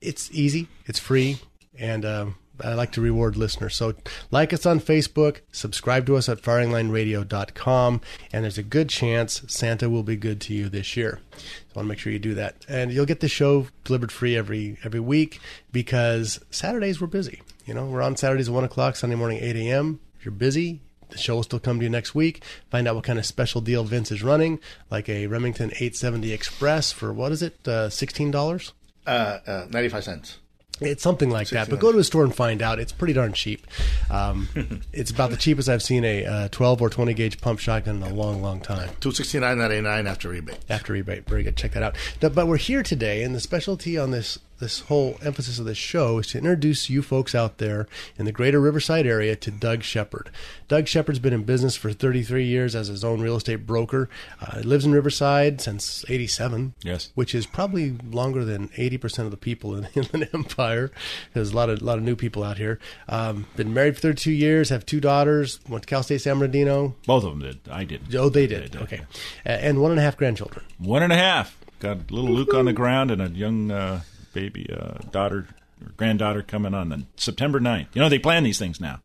[0.00, 1.38] it's easy, it's free,
[1.78, 3.76] and um, I like to reward listeners.
[3.76, 3.94] So,
[4.30, 8.00] like us on Facebook, subscribe to us at firinglineradio.com,
[8.32, 11.20] and there's a good chance Santa will be good to you this year.
[11.36, 11.44] So,
[11.74, 14.36] I want to make sure you do that, and you'll get the show delivered free
[14.36, 15.40] every every week
[15.72, 17.42] because Saturdays we're busy.
[17.66, 20.00] You know, we're on Saturdays at one o'clock, Sunday morning eight a.m.
[20.18, 22.42] If you're busy, the show will still come to you next week.
[22.70, 24.58] Find out what kind of special deal Vince is running,
[24.90, 28.72] like a Remington 870 Express for what is it, uh, sixteen dollars?
[29.06, 30.38] Uh, uh, 95 cents.
[30.80, 31.68] It's something like that.
[31.68, 32.78] But go to a store and find out.
[32.78, 33.66] It's pretty darn cheap.
[34.10, 34.48] Um,
[34.92, 38.02] it's about the cheapest I've seen a uh, 12 or 20 gauge pump shotgun in
[38.02, 38.88] a long, long time.
[39.00, 40.58] 269.99 after rebate.
[40.68, 41.56] After rebate, very good.
[41.56, 41.96] Check that out.
[42.20, 45.78] But but we're here today, and the specialty on this this whole emphasis of this
[45.78, 47.86] show is to introduce you folks out there
[48.18, 50.30] in the greater Riverside area to Doug Shepherd.
[50.66, 54.08] Doug Shepherd's been in business for 33 years as his own real estate broker.
[54.40, 56.74] Uh, lives in Riverside since 87.
[56.82, 57.10] Yes.
[57.14, 60.90] Which is probably longer than 80% of the people in the Inland Empire.
[61.34, 62.78] There's a lot of, lot of new people out here.
[63.08, 66.94] Um, been married for 32 years, have two daughters, went to Cal State San Bernardino.
[67.06, 67.60] Both of them did.
[67.70, 68.14] I did.
[68.14, 68.76] Oh, they did.
[68.76, 69.02] Okay.
[69.46, 70.64] A- And one and a half grandchildren.
[70.78, 71.56] One and a half.
[71.80, 74.00] Got little Luke on the ground and a young uh,
[74.32, 75.46] baby uh, daughter
[75.84, 77.86] or granddaughter coming on the September 9th.
[77.94, 79.00] You know, they plan these things now.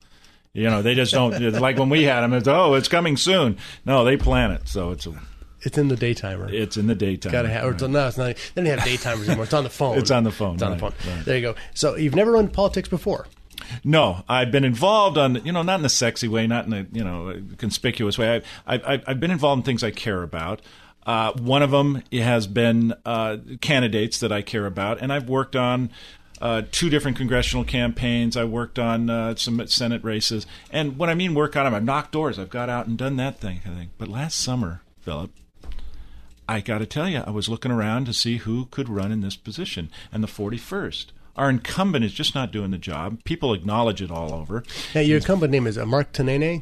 [0.54, 3.58] You know, they just don't, like when we had them, it's, oh, it's coming soon.
[3.86, 4.68] No, they plan it.
[4.68, 5.14] So it's a,
[5.62, 6.52] It's in the daytimer.
[6.52, 7.32] it's in the daytime.
[7.32, 8.36] Got to have, or it's, no, it's not.
[8.54, 9.46] They don't have daytimers anymore.
[9.46, 9.98] It's on the phone.
[9.98, 10.94] It's on the phone, It's on the phone.
[11.08, 11.26] right.
[11.26, 11.56] There you go.
[11.74, 13.28] So you've never run politics before.
[13.84, 16.86] No, I've been involved on you know not in a sexy way, not in a
[16.92, 18.44] you know conspicuous way.
[18.68, 20.62] I've I've, I've been involved in things I care about.
[21.06, 25.56] Uh, one of them has been uh, candidates that I care about, and I've worked
[25.56, 25.90] on.
[26.42, 28.36] Uh, two different congressional campaigns.
[28.36, 31.86] I worked on uh, some Senate races, and when I mean work on them, I've
[31.86, 32.38] knocked doors.
[32.38, 33.62] I've got out and done that thing.
[33.66, 33.92] I think.
[33.98, 35.32] But last summer, Philip,
[36.50, 39.22] I got to tell you, I was looking around to see who could run in
[39.22, 41.08] this position, and the 41st.
[41.36, 43.24] Our incumbent is just not doing the job.
[43.24, 44.64] People acknowledge it all over.
[44.94, 46.62] Now, your incumbent name is uh, Mark Tanene.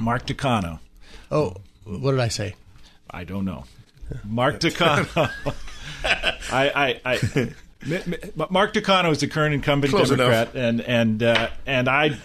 [0.00, 0.78] Mark Takano.
[1.30, 2.54] Oh, what did I say?
[3.10, 3.64] I don't know.
[4.24, 5.30] Mark Takano.
[6.04, 7.18] I, I, I
[7.82, 12.18] M- M- Mark Takano is the current incumbent Close Democrat, and and uh, and I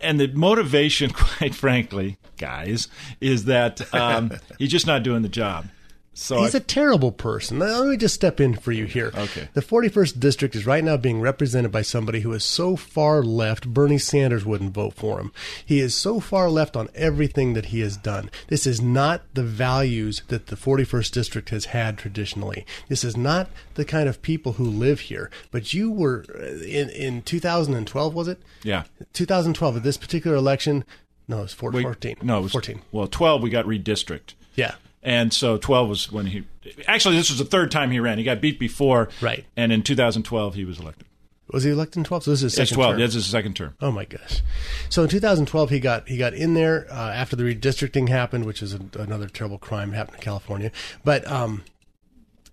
[0.00, 2.88] and the motivation, quite frankly, guys,
[3.20, 5.66] is that um, he's just not doing the job.
[6.12, 7.58] So He's I- a terrible person.
[7.58, 9.12] Now, Let me just step in for you here.
[9.16, 9.48] Okay.
[9.54, 13.68] The 41st district is right now being represented by somebody who is so far left,
[13.72, 15.32] Bernie Sanders wouldn't vote for him.
[15.64, 18.28] He is so far left on everything that he has done.
[18.48, 22.66] This is not the values that the 41st district has had traditionally.
[22.88, 25.30] This is not the kind of people who live here.
[25.52, 28.42] But you were uh, in in 2012, was it?
[28.64, 28.82] yeah.
[29.12, 30.84] 2012 at this particular election.
[31.28, 31.84] No, it was 14.
[31.86, 32.82] Wait, no, it was 14.
[32.90, 34.34] Well, twelve we got redistrict.
[34.56, 34.74] Yeah.
[35.02, 36.44] And so 12 was when he
[36.86, 38.18] actually this was the third time he ran.
[38.18, 39.44] He got beat before, right?
[39.56, 41.06] And in 2012 he was elected.
[41.52, 42.24] Was he elected in 12?
[42.24, 42.92] So this is his It's 12.
[42.92, 43.00] term.
[43.00, 43.74] This is his second term.
[43.80, 44.42] Oh my gosh!
[44.88, 48.62] So in 2012, he got he got in there uh, after the redistricting happened, which
[48.62, 50.70] is a, another terrible crime happened in California.
[51.02, 51.64] But um,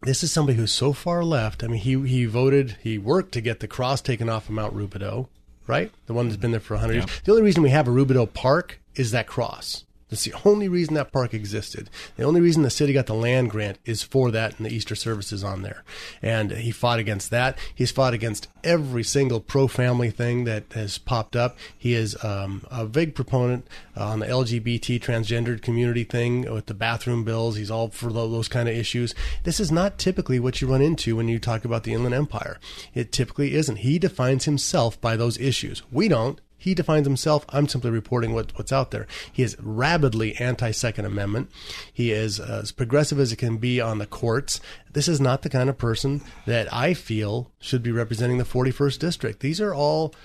[0.03, 1.63] this is somebody who's so far left.
[1.63, 4.73] I mean, he he voted, he worked to get the cross taken off of Mount
[4.75, 5.27] Rubidoux,
[5.67, 5.91] right?
[6.07, 7.05] The one that's been there for 100 years.
[7.25, 9.83] The only reason we have a Rubidoux Park is that cross.
[10.09, 11.89] That's the only reason that park existed.
[12.15, 14.95] The only reason the city got the land grant is for that and the Easter
[14.95, 15.83] services on there.
[16.21, 17.57] And he fought against that.
[17.75, 21.57] He's fought against every single pro family thing that has popped up.
[21.77, 23.67] He is um, a big proponent
[23.97, 27.57] uh, on the LGBT transgendered community thing with the bathroom bills.
[27.57, 29.13] He's all for those kind of issues.
[29.43, 32.59] This is not typically what you run into when you talk about the Inland Empire.
[32.93, 33.77] It typically isn't.
[33.77, 35.83] He defines himself by those issues.
[35.91, 36.39] We don't.
[36.57, 37.45] He defines himself.
[37.49, 39.07] I'm simply reporting what, what's out there.
[39.31, 41.51] He is rabidly anti Second Amendment.
[41.93, 44.59] He is uh, as progressive as it can be on the courts.
[44.91, 48.99] This is not the kind of person that I feel should be representing the 41st
[48.99, 49.39] District.
[49.39, 50.15] These are all,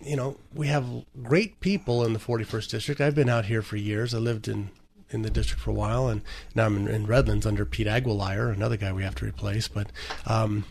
[0.00, 0.86] you know, we have
[1.22, 3.00] great people in the 41st District.
[3.00, 4.14] I've been out here for years.
[4.14, 4.70] I lived in
[5.10, 6.22] in the district for a while, and
[6.54, 9.68] now I'm in, in Redlands under Pete Aguilar, another guy we have to replace.
[9.68, 9.86] But
[10.26, 10.64] um,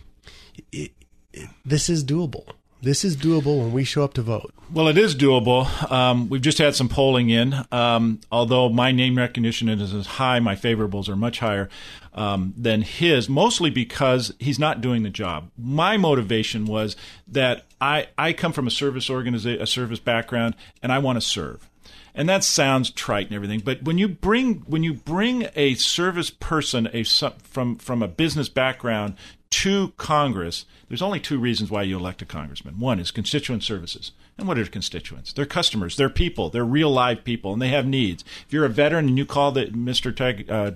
[0.71, 0.91] it,
[1.31, 2.45] it, this is doable.
[2.85, 4.53] This is doable when we show up to vote.
[4.71, 5.91] Well, it is doable.
[5.91, 7.65] Um, we've just had some polling in.
[7.71, 11.67] Um, although my name recognition is as high, my favorables are much higher
[12.13, 15.49] um, than his, mostly because he's not doing the job.
[15.57, 16.95] My motivation was
[17.27, 21.21] that I, I come from a service organization, a service background, and I want to
[21.21, 21.67] serve.
[22.15, 26.29] And that sounds trite and everything, but when you bring when you bring a service
[26.29, 29.15] person a from from a business background
[29.51, 32.79] to Congress, there's only two reasons why you elect a congressman.
[32.79, 34.11] One is constituent services.
[34.37, 35.31] And what are constituents?
[35.31, 38.25] They're customers, they're people, they're real live people, and they have needs.
[38.45, 40.13] If you're a veteran and you call the Mr.
[40.13, 40.71] Tag, uh,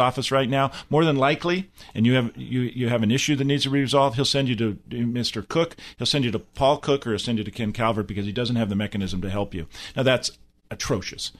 [0.00, 3.44] office right now, more than likely, and you have you, you have an issue that
[3.44, 5.46] needs to be resolved, he'll send you to Mr.
[5.46, 8.26] Cook, he'll send you to Paul Cook, or he'll send you to Ken Calvert because
[8.26, 9.68] he doesn't have the mechanism to help you.
[9.94, 10.32] Now that's
[10.70, 11.32] atrocious.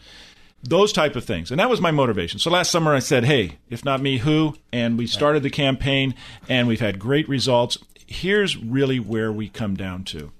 [0.62, 1.50] Those type of things.
[1.50, 2.40] And that was my motivation.
[2.40, 4.56] So last summer i said hey if not me who?
[4.72, 6.14] And we started the campaign
[6.48, 7.78] and we've had great results.
[8.06, 10.32] Here's really where we come down to.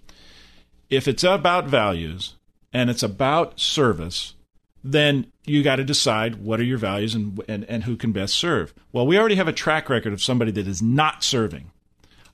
[0.91, 2.35] If it's about values
[2.73, 4.35] and it's about service
[4.85, 8.35] then you got to decide what are your values and, and, and who can best
[8.35, 8.75] serve.
[8.93, 11.71] Well we already have a track record of somebody that is not serving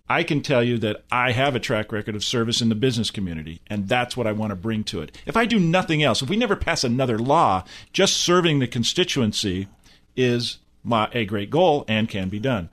[0.08, 3.10] I can tell you that I have a track record of service in the business
[3.10, 5.16] community, and that's what I want to bring to it.
[5.24, 9.66] If I do nothing else, if we never pass another law, just serving the constituency
[10.14, 12.68] is my, a great goal and can be done.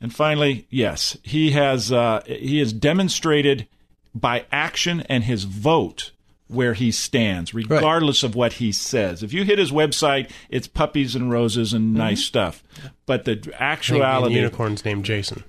[0.00, 3.66] And finally, yes, he has uh, he has demonstrated
[4.14, 6.12] by action and his vote
[6.48, 8.30] where he stands, regardless right.
[8.30, 9.22] of what he says.
[9.22, 11.96] If you hit his website, it's puppies and roses and mm-hmm.
[11.96, 12.62] nice stuff.
[13.06, 15.42] But the actuality, unicorn's named Jason.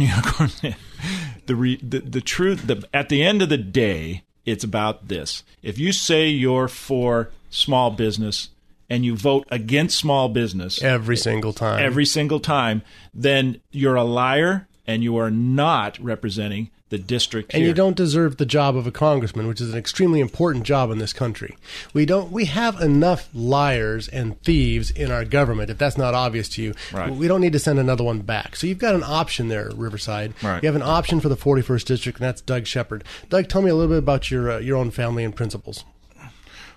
[0.00, 0.50] Unicorn.
[1.46, 2.66] the, re, the the truth.
[2.66, 5.42] The, at the end of the day, it's about this.
[5.62, 8.50] If you say you're for small business
[8.88, 12.82] and you vote against small business every single time, every single time,
[13.12, 17.68] then you're a liar and you are not representing the district and here.
[17.68, 20.98] you don't deserve the job of a congressman which is an extremely important job in
[20.98, 21.56] this country
[21.92, 26.48] we don't we have enough liars and thieves in our government if that's not obvious
[26.48, 27.12] to you right.
[27.12, 30.32] we don't need to send another one back so you've got an option there riverside
[30.42, 30.62] right.
[30.62, 33.70] you have an option for the 41st district and that's doug shepherd doug tell me
[33.70, 35.84] a little bit about your uh, your own family and principles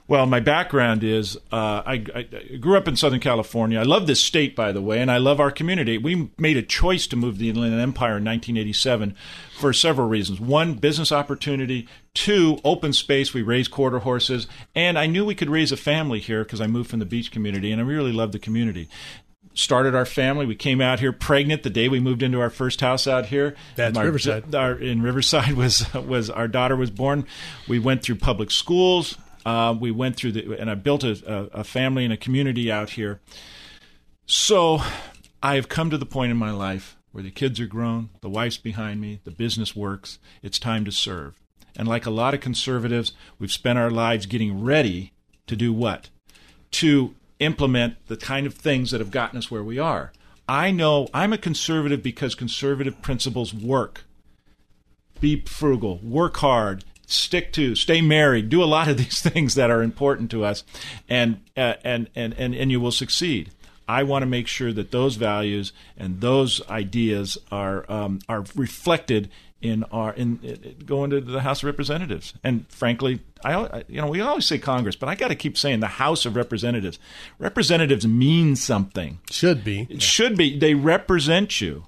[0.09, 2.23] well, my background is uh, I, I,
[2.57, 3.79] grew up in Southern California.
[3.79, 5.99] I love this state, by the way, and I love our community.
[5.99, 9.15] We made a choice to move to the Inland Empire in 1987
[9.59, 10.39] for several reasons.
[10.39, 11.87] One, business opportunity.
[12.15, 13.35] Two, open space.
[13.35, 16.65] We raised quarter horses, and I knew we could raise a family here because I
[16.65, 18.89] moved from the beach community, and I really love the community
[19.55, 20.45] started our family.
[20.45, 23.55] We came out here pregnant the day we moved into our first house out here.
[23.75, 24.55] That's our, Riverside.
[24.55, 27.25] Our, in Riverside was was our daughter was born.
[27.67, 29.17] We went through public schools.
[29.49, 32.91] Uh, we went through the, and I built a, a, family and a community out
[32.91, 33.19] here.
[34.27, 34.79] So
[35.41, 38.29] I have come to the point in my life where the kids are grown, the
[38.29, 40.19] wife's behind me, the business works.
[40.43, 41.33] It's time to serve.
[41.75, 45.13] And like a lot of conservatives, we've spent our lives getting ready
[45.47, 46.09] to do what?
[46.73, 50.13] To implement the kind of things that have gotten us where we are.
[50.47, 54.03] I know I'm a conservative because conservative principles work.
[55.19, 59.69] Be frugal, work hard, stick to, stay married, do a lot of these things that
[59.69, 60.63] are important to us,
[61.09, 63.51] and uh, and, and and and you will succeed.
[63.87, 69.29] I want to make sure that those values and those ideas are um, are reflected
[69.61, 72.33] in our in, in going to the House of Representatives.
[72.43, 75.57] And frankly, I I- you know we always say Congress, but I got to keep
[75.57, 76.99] saying the House of Representatives.
[77.39, 79.19] Representatives mean something.
[79.31, 79.87] Should be.
[79.89, 80.57] It should be.
[80.57, 81.85] They represent you.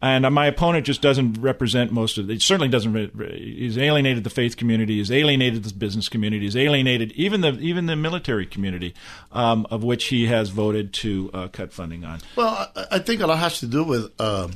[0.00, 2.40] And my opponent just doesn't represent most of it.
[2.40, 3.20] Certainly doesn't.
[3.34, 4.98] He's alienated the faith community.
[4.98, 6.44] He's alienated the business community.
[6.44, 8.94] He's alienated even the even the military community,
[9.32, 12.20] um, of which he has voted to uh, cut funding on.
[12.36, 14.52] Well, I, think a lot has to do with um,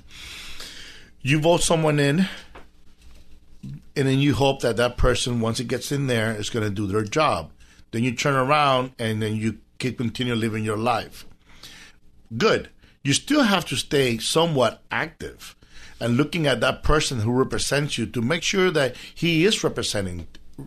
[1.23, 2.29] you vote someone in,
[3.63, 6.71] and then you hope that that person, once it gets in there, is going to
[6.71, 7.51] do their job.
[7.91, 11.27] Then you turn around and then you keep continue living your life.
[12.37, 12.71] Good.
[13.03, 15.57] You still have to stay somewhat active
[16.01, 20.27] and looking at that person who represents you to make sure that he is representing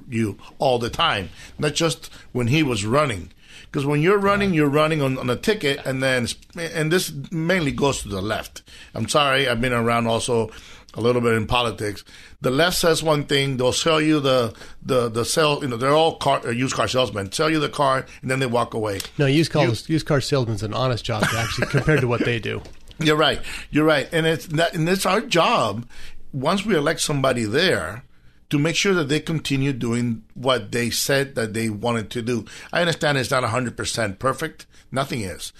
[0.09, 1.29] you all the time,
[1.59, 3.31] not just when he was running.
[3.65, 6.27] Because when you're running, you're running on, on a ticket, and then
[6.57, 8.63] and this mainly goes to the left.
[8.93, 10.51] I'm sorry, I've been around also
[10.95, 12.03] a little bit in politics.
[12.41, 15.61] The left says one thing, they'll sell you the the the sell.
[15.61, 17.31] You know, they're all car, uh, used car salesmen.
[17.31, 18.99] Sell you the car, and then they walk away.
[19.17, 22.61] No, used car used car salesman's an honest job actually compared to what they do.
[22.99, 23.41] You're right.
[23.71, 25.87] You're right, and it's that, and it's our job
[26.31, 28.03] once we elect somebody there
[28.49, 32.45] to make sure that they continue doing what they said that they wanted to do.
[32.71, 34.65] I understand it's not 100% perfect.
[34.91, 35.51] Nothing is.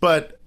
[0.00, 0.40] But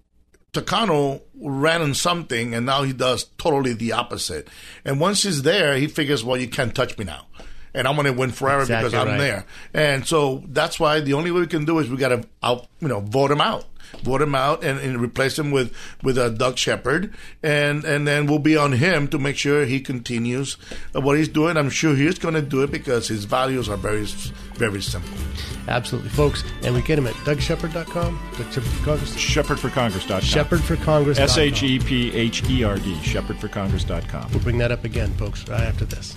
[0.55, 4.47] Takano ran on something and now he does totally the opposite.
[4.83, 7.25] And once he's there, he figures, well, you can't touch me now.
[7.73, 9.17] And I'm going to win forever Exactly because I'm right.
[9.17, 9.45] there.
[9.73, 12.67] And so that's why the only way we can do is we got to out,
[12.79, 13.65] you know, vote him out.
[14.03, 18.25] Vote him out and, and replace him with with uh, Doug Shepherd, and and then
[18.25, 20.57] we'll be on him to make sure he continues
[20.91, 21.55] what he's doing.
[21.55, 24.05] I'm sure he's going to do it because his values are very
[24.55, 25.17] very simple.
[25.67, 26.43] Absolutely, folks.
[26.63, 28.19] And we get him at dougshepherd.com.
[28.37, 28.51] Doug
[29.17, 30.05] Shepherd for Congress.
[30.19, 30.21] ShepherdForCongress.com.
[30.21, 31.23] ShepherdForCongress.com.
[31.23, 32.93] S H E P H E R D.
[32.95, 34.31] ShepherdForCongress.com.
[34.31, 36.15] We'll bring that up again, folks, right after this.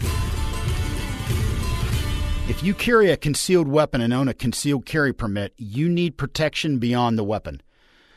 [2.49, 6.79] If you carry a concealed weapon and own a concealed carry permit, you need protection
[6.79, 7.61] beyond the weapon.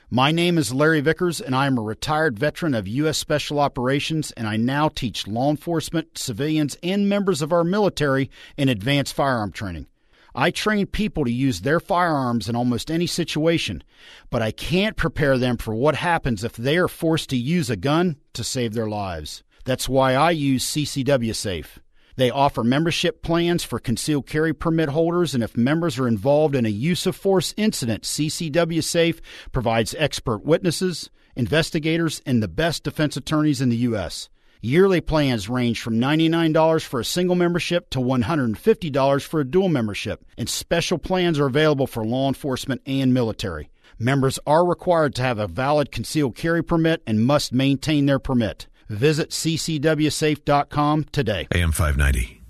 [0.10, 3.18] My name is Larry Vickers, and I am a retired veteran of U.S.
[3.18, 8.68] Special Operations, and I now teach law enforcement, civilians, and members of our military in
[8.68, 9.88] advanced firearm training.
[10.34, 13.84] I train people to use their firearms in almost any situation,
[14.30, 17.76] but I can't prepare them for what happens if they are forced to use a
[17.76, 19.44] gun to save their lives.
[19.66, 21.80] That's why I use CCW Safe.
[22.16, 26.66] They offer membership plans for concealed carry permit holders, and if members are involved in
[26.66, 29.22] a use of force incident, CCW Safe
[29.52, 34.30] provides expert witnesses, investigators, and the best defense attorneys in the U.S.
[34.64, 40.24] Yearly plans range from $99 for a single membership to $150 for a dual membership,
[40.38, 43.72] and special plans are available for law enforcement and military.
[43.98, 48.68] Members are required to have a valid concealed carry permit and must maintain their permit.
[48.88, 51.48] Visit ccwsafe.com today.
[51.56, 52.44] AM 590.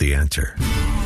[0.00, 0.56] The answer.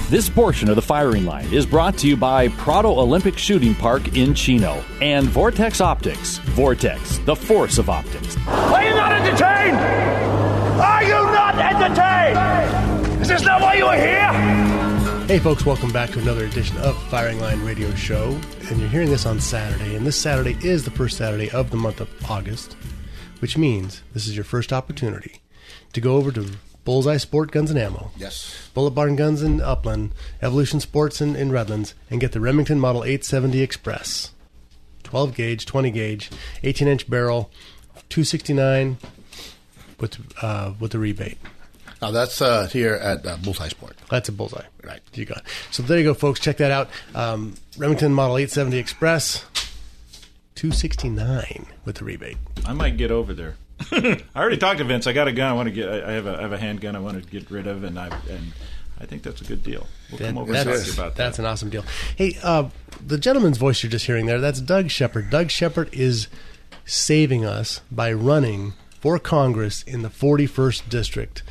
[0.08, 4.16] This portion of the firing line is brought to you by Prado Olympic Shooting Park
[4.16, 6.38] in Chino and Vortex Optics.
[6.38, 8.34] Vortex, the force of optics.
[13.28, 15.26] Is this not why you are here?
[15.26, 18.40] Hey, folks, welcome back to another edition of Firing Line Radio Show.
[18.70, 19.96] And you're hearing this on Saturday.
[19.96, 22.72] And this Saturday is the first Saturday of the month of August,
[23.40, 25.42] which means this is your first opportunity
[25.92, 26.52] to go over to
[26.86, 28.12] Bullseye Sport Guns and Ammo.
[28.16, 28.70] Yes.
[28.72, 33.04] Bullet Barn Guns in Upland, Evolution Sports in, in Redlands, and get the Remington Model
[33.04, 34.32] 870 Express.
[35.02, 36.30] 12 gauge, 20 gauge,
[36.62, 37.50] 18 inch barrel,
[38.08, 38.96] 269
[40.00, 41.36] with uh, with the rebate.
[42.00, 43.96] Now that's uh, here at uh, Bullseye Sport.
[44.10, 44.64] That's a bullseye.
[44.84, 45.00] Right.
[45.14, 45.44] You got it.
[45.70, 46.40] So there you go, folks.
[46.40, 46.88] Check that out.
[47.14, 49.44] Um, Remington Model 870 Express,
[50.54, 52.36] 269 with the rebate.
[52.66, 53.56] I might get over there.
[53.92, 55.06] I already talked to Vince.
[55.06, 55.50] I got a gun.
[55.50, 55.88] I want to get.
[55.88, 56.96] I I have a, I have a handgun.
[56.96, 58.52] I want to get rid of, and I and
[59.00, 59.86] I think that's a good deal.
[60.10, 61.24] We'll come over and talk that's, about that.
[61.24, 61.84] that's an awesome deal.
[62.16, 62.70] Hey, uh,
[63.04, 65.30] the gentleman's voice you're just hearing there, that's Doug Shepherd.
[65.30, 66.28] Doug Shepherd is
[66.84, 71.42] saving us by running for Congress in the 41st District.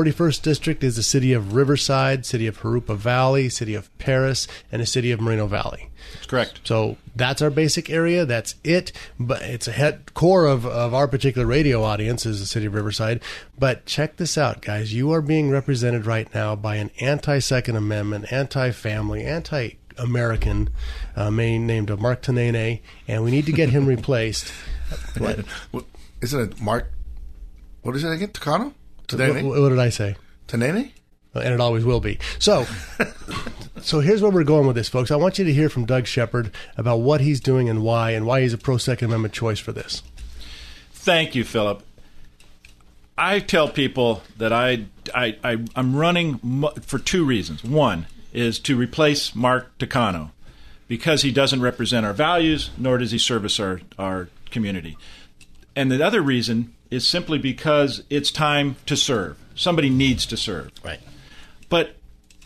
[0.00, 4.82] 41st District is the city of Riverside, city of Jurupa Valley, city of Perris, and
[4.82, 5.88] the city of Moreno Valley.
[6.12, 6.60] That's correct.
[6.64, 8.26] So that's our basic area.
[8.26, 8.92] That's it.
[9.18, 12.74] But it's a head core of, of our particular radio audience is the city of
[12.74, 13.22] Riverside.
[13.58, 14.92] But check this out, guys.
[14.92, 20.68] You are being represented right now by an anti Second Amendment, anti family, anti American
[21.16, 24.52] uh, man named Mark Tanene, and we need to get him replaced.
[25.16, 25.38] What?
[25.70, 25.86] What-
[26.20, 26.92] Isn't it Mark?
[27.80, 28.28] What is it again?
[28.28, 28.74] Takano?
[29.10, 29.60] What, Tanene?
[29.62, 30.16] what did I say?
[30.48, 30.92] Tanene?
[31.34, 32.18] and it always will be.
[32.38, 32.66] So,
[33.80, 35.10] so here's where we're going with this, folks.
[35.10, 38.26] I want you to hear from Doug Shepherd about what he's doing and why, and
[38.26, 40.02] why he's a pro Second Amendment choice for this.
[40.92, 41.82] Thank you, Philip.
[43.18, 46.38] I tell people that I, I, I I'm running
[46.82, 47.64] for two reasons.
[47.64, 50.30] One is to replace Mark Takano
[50.86, 54.98] because he doesn't represent our values, nor does he service our our community.
[55.76, 59.36] And the other reason is simply because it's time to serve.
[59.54, 60.72] Somebody needs to serve.
[60.82, 61.00] Right.
[61.68, 61.96] But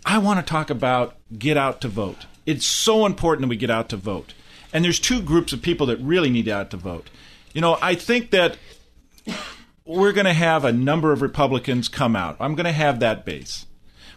[0.05, 2.27] I want to talk about get out to vote.
[2.45, 4.35] It's so important that we get out to vote.
[4.73, 7.09] And there's two groups of people that really need out to vote.
[7.55, 8.57] You know, I think that
[9.85, 12.37] we're going to have a number of Republicans come out.
[12.41, 13.67] I'm going to have that base.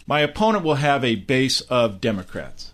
[0.06, 2.73] My opponent will have a base of Democrats.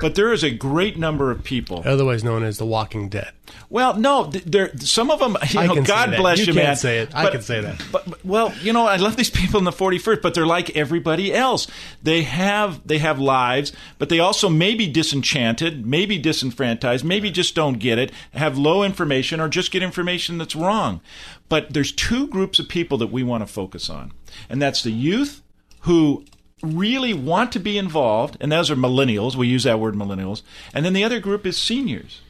[0.00, 1.82] But there is a great number of people.
[1.84, 3.32] Otherwise known as the Walking Dead.
[3.68, 4.76] Well, no, there.
[4.78, 5.36] Some of them.
[5.52, 6.76] You I know, God bless You you, can't man.
[6.76, 7.14] say it.
[7.14, 7.82] I can say that.
[7.92, 10.74] But, but- well, you know, I love these people in the 41st, but they're like
[10.76, 11.66] everybody else.
[12.02, 17.54] They have they have lives, but they also may be disenchanted, maybe disenfranchised, maybe just
[17.54, 21.00] don't get it, have low information, or just get information that's wrong.
[21.48, 24.12] But there's two groups of people that we want to focus on,
[24.48, 25.42] and that's the youth
[25.80, 26.24] who
[26.62, 29.34] really want to be involved, and those are millennials.
[29.34, 30.42] We use that word millennials.
[30.72, 32.20] And then the other group is seniors.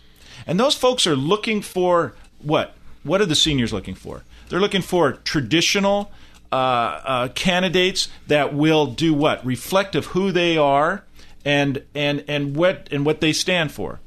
[0.46, 2.74] And those folks are looking for what?
[3.02, 4.24] What are the seniors looking for?
[4.48, 6.10] They're looking for traditional
[6.50, 6.54] uh,
[7.04, 9.44] uh, candidates that will do what?
[9.44, 11.04] Reflect of who they are
[11.44, 14.00] and and and what and what they stand for.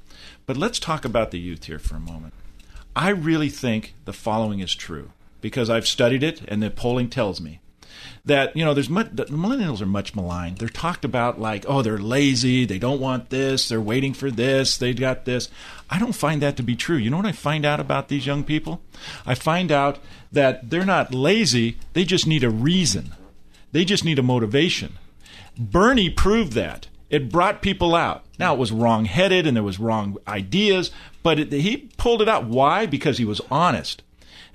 [0.45, 2.33] But let's talk about the youth here for a moment.
[2.95, 5.11] I really think the following is true
[5.41, 7.59] because I've studied it and the polling tells me
[8.25, 10.57] that you know there's much, the millennials are much maligned.
[10.57, 14.77] They're talked about like oh they're lazy, they don't want this, they're waiting for this,
[14.77, 15.49] they got this.
[15.89, 16.97] I don't find that to be true.
[16.97, 18.81] You know what I find out about these young people?
[19.25, 19.99] I find out
[20.31, 23.13] that they're not lazy, they just need a reason.
[23.71, 24.93] They just need a motivation.
[25.57, 26.87] Bernie proved that.
[27.09, 28.23] It brought people out.
[28.39, 30.91] Now it was wrong-headed and there was wrong ideas,
[31.23, 32.45] but it, he pulled it out.
[32.45, 32.85] Why?
[32.85, 34.01] Because he was honest.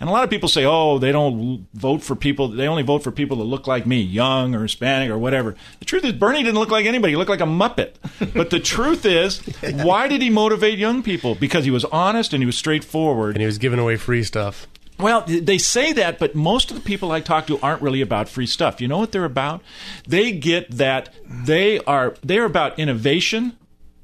[0.00, 2.48] And a lot of people say, "Oh, they don't vote for people.
[2.48, 5.84] They only vote for people that look like me, young or Hispanic or whatever." The
[5.84, 7.12] truth is, Bernie didn't look like anybody.
[7.12, 7.94] He looked like a muppet.
[8.34, 9.40] But the truth is,
[9.82, 11.34] why did he motivate young people?
[11.34, 13.34] Because he was honest and he was straightforward.
[13.34, 14.66] And he was giving away free stuff.
[14.98, 18.28] Well, they say that, but most of the people I talk to aren't really about
[18.28, 18.80] free stuff.
[18.80, 19.62] You know what they're about?
[20.06, 23.56] They get that they are they're about innovation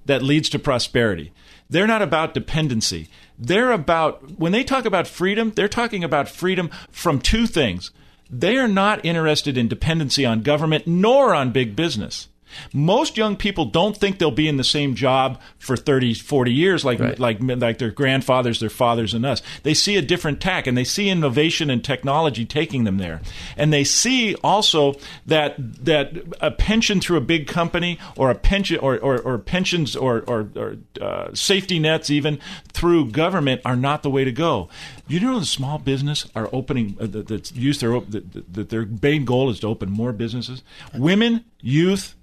[0.06, 1.32] that leads to prosperity.
[1.68, 3.08] They're not about dependency.
[3.38, 7.90] They're about when they talk about freedom, they're talking about freedom from two things.
[8.30, 12.28] They are not interested in dependency on government nor on big business.
[12.72, 16.84] Most young people don't think they'll be in the same job for 30, 40 years
[16.84, 19.42] like, like, like their grandfathers, their fathers, and us.
[19.62, 23.20] They see a different tack and they see innovation and technology taking them there.
[23.56, 24.94] And they see also
[25.26, 25.54] that,
[25.84, 30.22] that a pension through a big company or a pension or, or, or pensions or,
[30.26, 32.38] or, or uh, safety nets even
[32.72, 34.68] through government are not the way to go.
[35.08, 38.86] You know, the small business are opening, uh, that, that's youth, their, that, that their
[39.02, 40.62] main goal is to open more businesses.
[40.94, 42.14] Women, youth,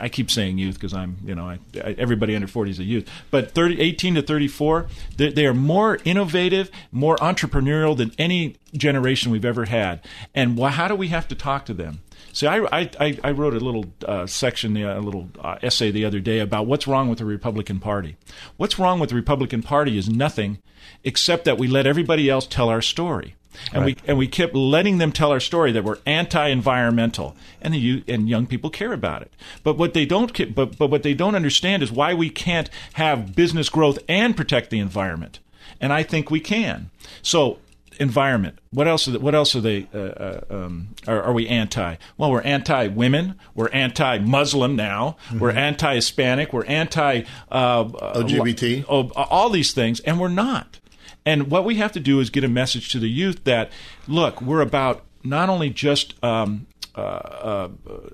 [0.00, 2.84] I keep saying youth because I'm, you know, I, I, everybody under 40 is a
[2.84, 3.08] youth.
[3.30, 9.30] But 30, 18 to 34, they, they are more innovative, more entrepreneurial than any generation
[9.30, 10.00] we've ever had.
[10.34, 12.00] And wh- how do we have to talk to them?
[12.32, 16.20] See, I, I, I wrote a little uh, section, a little uh, essay the other
[16.20, 18.16] day about what's wrong with the Republican Party.
[18.56, 20.58] What's wrong with the Republican Party is nothing
[21.04, 23.36] except that we let everybody else tell our story.
[23.72, 24.00] And Right.
[24.02, 28.04] we and we kept letting them tell our story that we're anti-environmental, and the youth,
[28.08, 29.32] and young people care about it.
[29.62, 33.34] But what they don't but but what they don't understand is why we can't have
[33.34, 35.38] business growth and protect the environment.
[35.80, 36.90] And I think we can.
[37.22, 37.58] So
[37.98, 38.58] environment.
[38.70, 39.08] What else?
[39.08, 39.86] Are they, what else are they?
[39.94, 41.96] Uh, uh, um, are, are we anti?
[42.16, 43.38] Well, we're anti-women.
[43.54, 45.16] We're anti-Muslim now.
[45.38, 46.52] We're anti-Hispanic.
[46.52, 48.84] We're anti uh, LGBT.
[48.88, 50.78] Oh, all these things, and we're not.
[51.24, 53.70] And what we have to do is get a message to the youth that
[54.08, 57.68] look, we're about not only just um, uh, uh,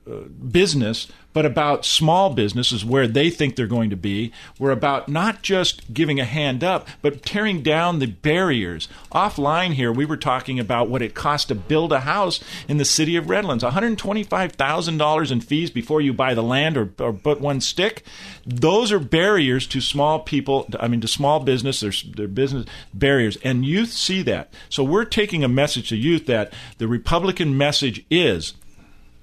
[0.06, 0.12] uh,
[0.50, 4.32] business, but about small businesses where they think they're going to be.
[4.58, 8.88] We're about not just giving a hand up, but tearing down the barriers.
[9.12, 12.84] Offline here, we were talking about what it costs to build a house in the
[12.84, 17.60] city of Redlands $125,000 in fees before you buy the land or, or put one
[17.60, 18.02] stick.
[18.44, 23.38] Those are barriers to small people, I mean, to small business, their, their business barriers.
[23.44, 24.52] And youth see that.
[24.70, 28.54] So we're taking a message to youth that the Republican message is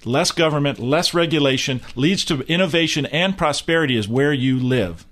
[0.06, 5.06] less government, less regulation leads to innovation and prosperity is where you live.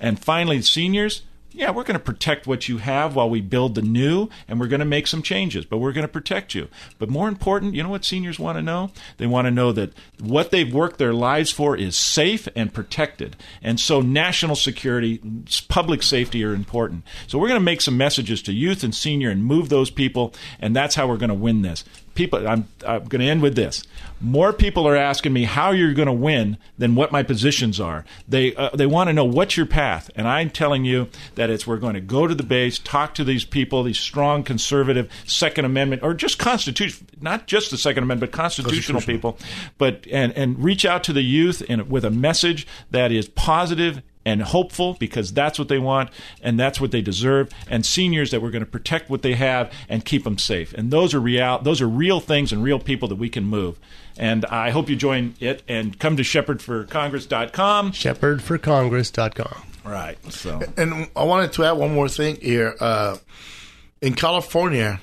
[0.00, 1.22] And finally, seniors,
[1.52, 4.68] yeah, we're going to protect what you have while we build the new, and we're
[4.68, 6.68] going to make some changes, but we're going to protect you.
[6.98, 8.92] But more important, you know what seniors want to know?
[9.16, 13.36] They want to know that what they've worked their lives for is safe and protected.
[13.62, 15.20] And so national security,
[15.68, 17.04] public safety are important.
[17.26, 20.32] So we're going to make some messages to youth and senior and move those people,
[20.60, 21.84] and that's how we're going to win this
[22.14, 23.84] people I'm, I'm going to end with this.
[24.20, 28.04] More people are asking me how you're going to win than what my positions are.
[28.28, 31.66] They uh, they want to know what's your path and i'm telling you that it's
[31.66, 35.64] we're going to go to the base talk to these people these strong conservative second
[35.64, 39.38] amendment or just constitution not just the second amendment but constitutional people
[39.78, 44.02] but and and reach out to the youth and with a message that is positive
[44.24, 46.10] and hopeful because that's what they want
[46.42, 49.72] and that's what they deserve and seniors that we're going to protect what they have
[49.88, 50.74] and keep them safe.
[50.74, 53.78] And those are real those are real things and real people that we can move.
[54.18, 60.60] And I hope you join it and come to shepherdforcongress.com shepherdforcongress.com right so.
[60.76, 62.76] And I wanted to add one more thing here.
[62.78, 63.16] Uh,
[64.02, 65.00] in California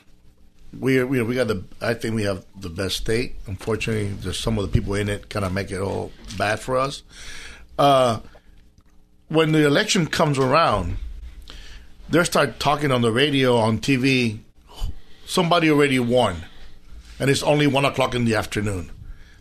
[0.80, 3.36] we we we got the I think we have the best state.
[3.48, 6.78] Unfortunately there's some of the people in it kind of make it all bad for
[6.78, 7.02] us.
[7.80, 8.20] Uh,
[9.30, 10.98] when the election comes around,
[12.10, 14.40] they start talking on the radio, on TV.
[15.26, 16.46] Somebody already won,
[17.20, 18.92] and it's only one o'clock in the afternoon.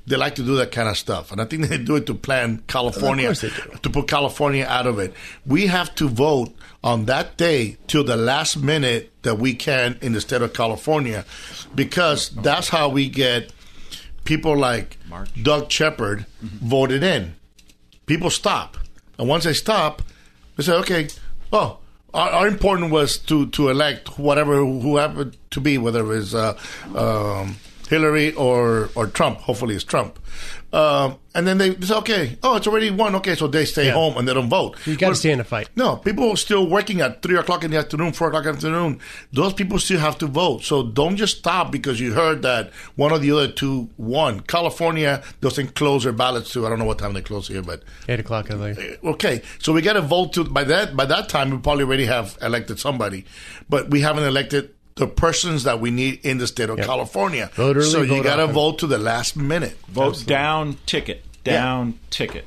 [0.09, 2.14] They like to do that kind of stuff, and I think they do it to
[2.14, 5.14] plan California to put California out of it.
[5.45, 10.12] We have to vote on that day till the last minute that we can in
[10.12, 11.24] the state of California,
[11.74, 13.53] because that's how we get
[14.24, 15.30] people like March.
[15.41, 16.68] Doug Shepherd mm-hmm.
[16.68, 17.37] voted in.
[18.07, 18.76] People stop
[19.18, 20.02] and once they stop,
[20.56, 21.08] they say, okay,
[21.52, 21.78] oh,
[22.14, 26.34] our, our important was to, to elect whatever who happened to be, whether it was
[26.34, 26.58] uh,
[26.94, 27.56] um,
[27.87, 29.41] Hillary or, or Trump.
[29.41, 30.18] Hopefully it's Trump.
[30.72, 33.14] Um, and then they say, okay, oh, it's already won.
[33.16, 33.93] Okay, so they stay yeah.
[33.93, 34.76] home and they don't vote.
[34.87, 35.70] You got to stay in the fight.
[35.76, 38.57] No, people are still working at 3 o'clock in the afternoon, 4 o'clock in the
[38.57, 39.01] afternoon.
[39.32, 40.64] Those people still have to vote.
[40.64, 44.41] So don't just stop because you heard that one of the other two won.
[44.41, 47.82] California doesn't close their ballots to, I don't know what time they close here, but.
[48.09, 49.05] 8 o'clock, I think.
[49.05, 52.07] Okay, so we got to vote to, by that, by that time, we probably already
[52.07, 53.24] have elected somebody.
[53.68, 56.86] But we haven't elected the persons that we need in the state of yep.
[56.86, 57.51] California.
[57.55, 59.76] Vote early, so you got to vote to the last minute.
[59.88, 60.34] Vote Absolutely.
[60.34, 61.24] down ticket.
[61.44, 61.99] Down yeah.
[62.11, 62.44] ticket.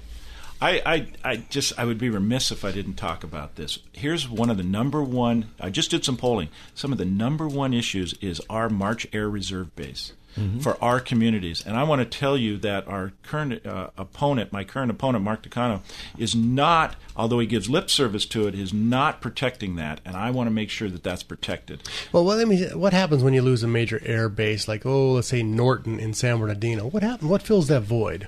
[0.61, 3.79] I, I, I just I would be remiss if I didn't talk about this.
[3.93, 5.51] Here's one of the number one.
[5.59, 6.49] I just did some polling.
[6.75, 10.59] Some of the number one issues is our March Air Reserve Base mm-hmm.
[10.59, 11.63] for our communities.
[11.65, 15.43] And I want to tell you that our current uh, opponent, my current opponent, Mark
[15.43, 15.81] Takano,
[16.17, 20.01] is not, although he gives lip service to it, is not protecting that.
[20.05, 21.83] And I want to make sure that that's protected.
[22.11, 25.43] Well, what, what happens when you lose a major air base, like, oh, let's say
[25.43, 26.87] Norton in San Bernardino?
[26.87, 27.29] What happens?
[27.29, 28.27] What fills that void?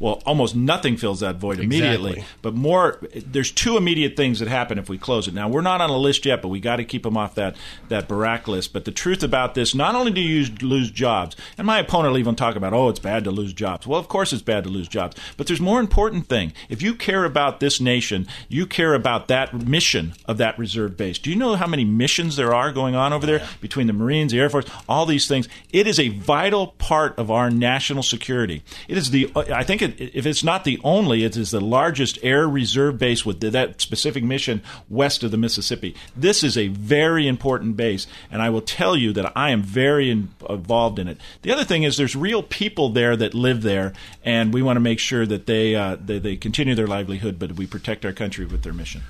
[0.00, 2.12] Well, almost nothing fills that void immediately.
[2.12, 2.36] Exactly.
[2.40, 5.34] But more, there's two immediate things that happen if we close it.
[5.34, 7.54] Now we're not on a list yet, but we got to keep them off that
[7.88, 8.72] that BRAC list.
[8.72, 12.18] But the truth about this, not only do you lose jobs, and my opponent will
[12.18, 13.86] even talk about, oh, it's bad to lose jobs.
[13.86, 16.54] Well, of course it's bad to lose jobs, but there's more important thing.
[16.70, 21.18] If you care about this nation, you care about that mission of that reserve base.
[21.18, 24.32] Do you know how many missions there are going on over there between the Marines,
[24.32, 25.46] the Air Force, all these things?
[25.74, 28.62] It is a vital part of our national security.
[28.88, 32.18] It is the, I think it if it's not the only, it is the largest
[32.22, 35.94] air reserve base with that specific mission west of the Mississippi.
[36.16, 40.10] This is a very important base, and I will tell you that I am very
[40.10, 41.18] in, involved in it.
[41.42, 43.92] The other thing is there's real people there that live there,
[44.24, 47.52] and we want to make sure that they, uh, they, they continue their livelihood, but
[47.52, 49.02] we protect our country with their mission.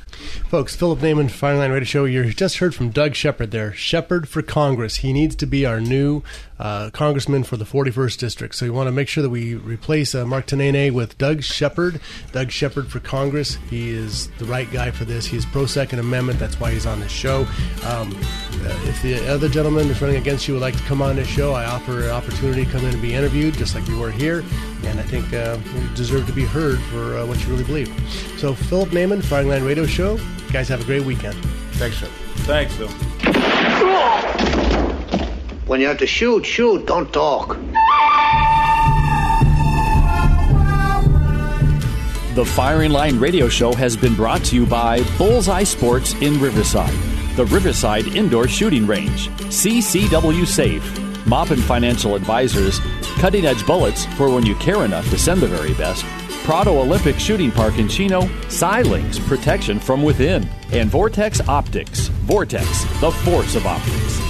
[0.48, 2.04] Folks, Philip Naiman, Firing Line Radio Show.
[2.04, 3.72] You just heard from Doug Shepherd there.
[3.72, 4.96] Shepherd for Congress.
[4.96, 6.22] He needs to be our new
[6.60, 8.54] uh, congressman for the 41st district.
[8.54, 12.00] So you want to make sure that we replace uh, Mark Tanene with Doug Shepherd.
[12.32, 13.56] Doug Shepherd for Congress.
[13.70, 15.24] He is the right guy for this.
[15.26, 16.38] He's pro Second Amendment.
[16.38, 17.46] That's why he's on this show.
[17.84, 21.16] Um, uh, if the other gentleman who's running against you would like to come on
[21.16, 23.98] this show, I offer an opportunity to come in and be interviewed, just like you
[23.98, 24.44] were here.
[24.84, 27.88] And I think uh, you deserve to be heard for uh, what you really believe.
[28.38, 30.16] So, Philip Naiman, Firing Line Radio Show.
[30.16, 31.36] You guys have a great weekend.
[31.74, 32.10] Thanks, Phil.
[32.44, 32.88] Thanks, Phil.
[35.70, 37.56] When you have to shoot, shoot, don't talk.
[42.34, 46.92] The Firing Line Radio Show has been brought to you by Bullseye Sports in Riverside,
[47.36, 50.82] the Riverside Indoor Shooting Range, CCW Safe,
[51.24, 52.80] Maupin Financial Advisors,
[53.20, 56.04] Cutting Edge Bullets for when you care enough to send the very best,
[56.42, 62.08] Prado Olympic Shooting Park in Chino, Xilinx Protection from Within, and Vortex Optics.
[62.26, 64.29] Vortex, the force of optics.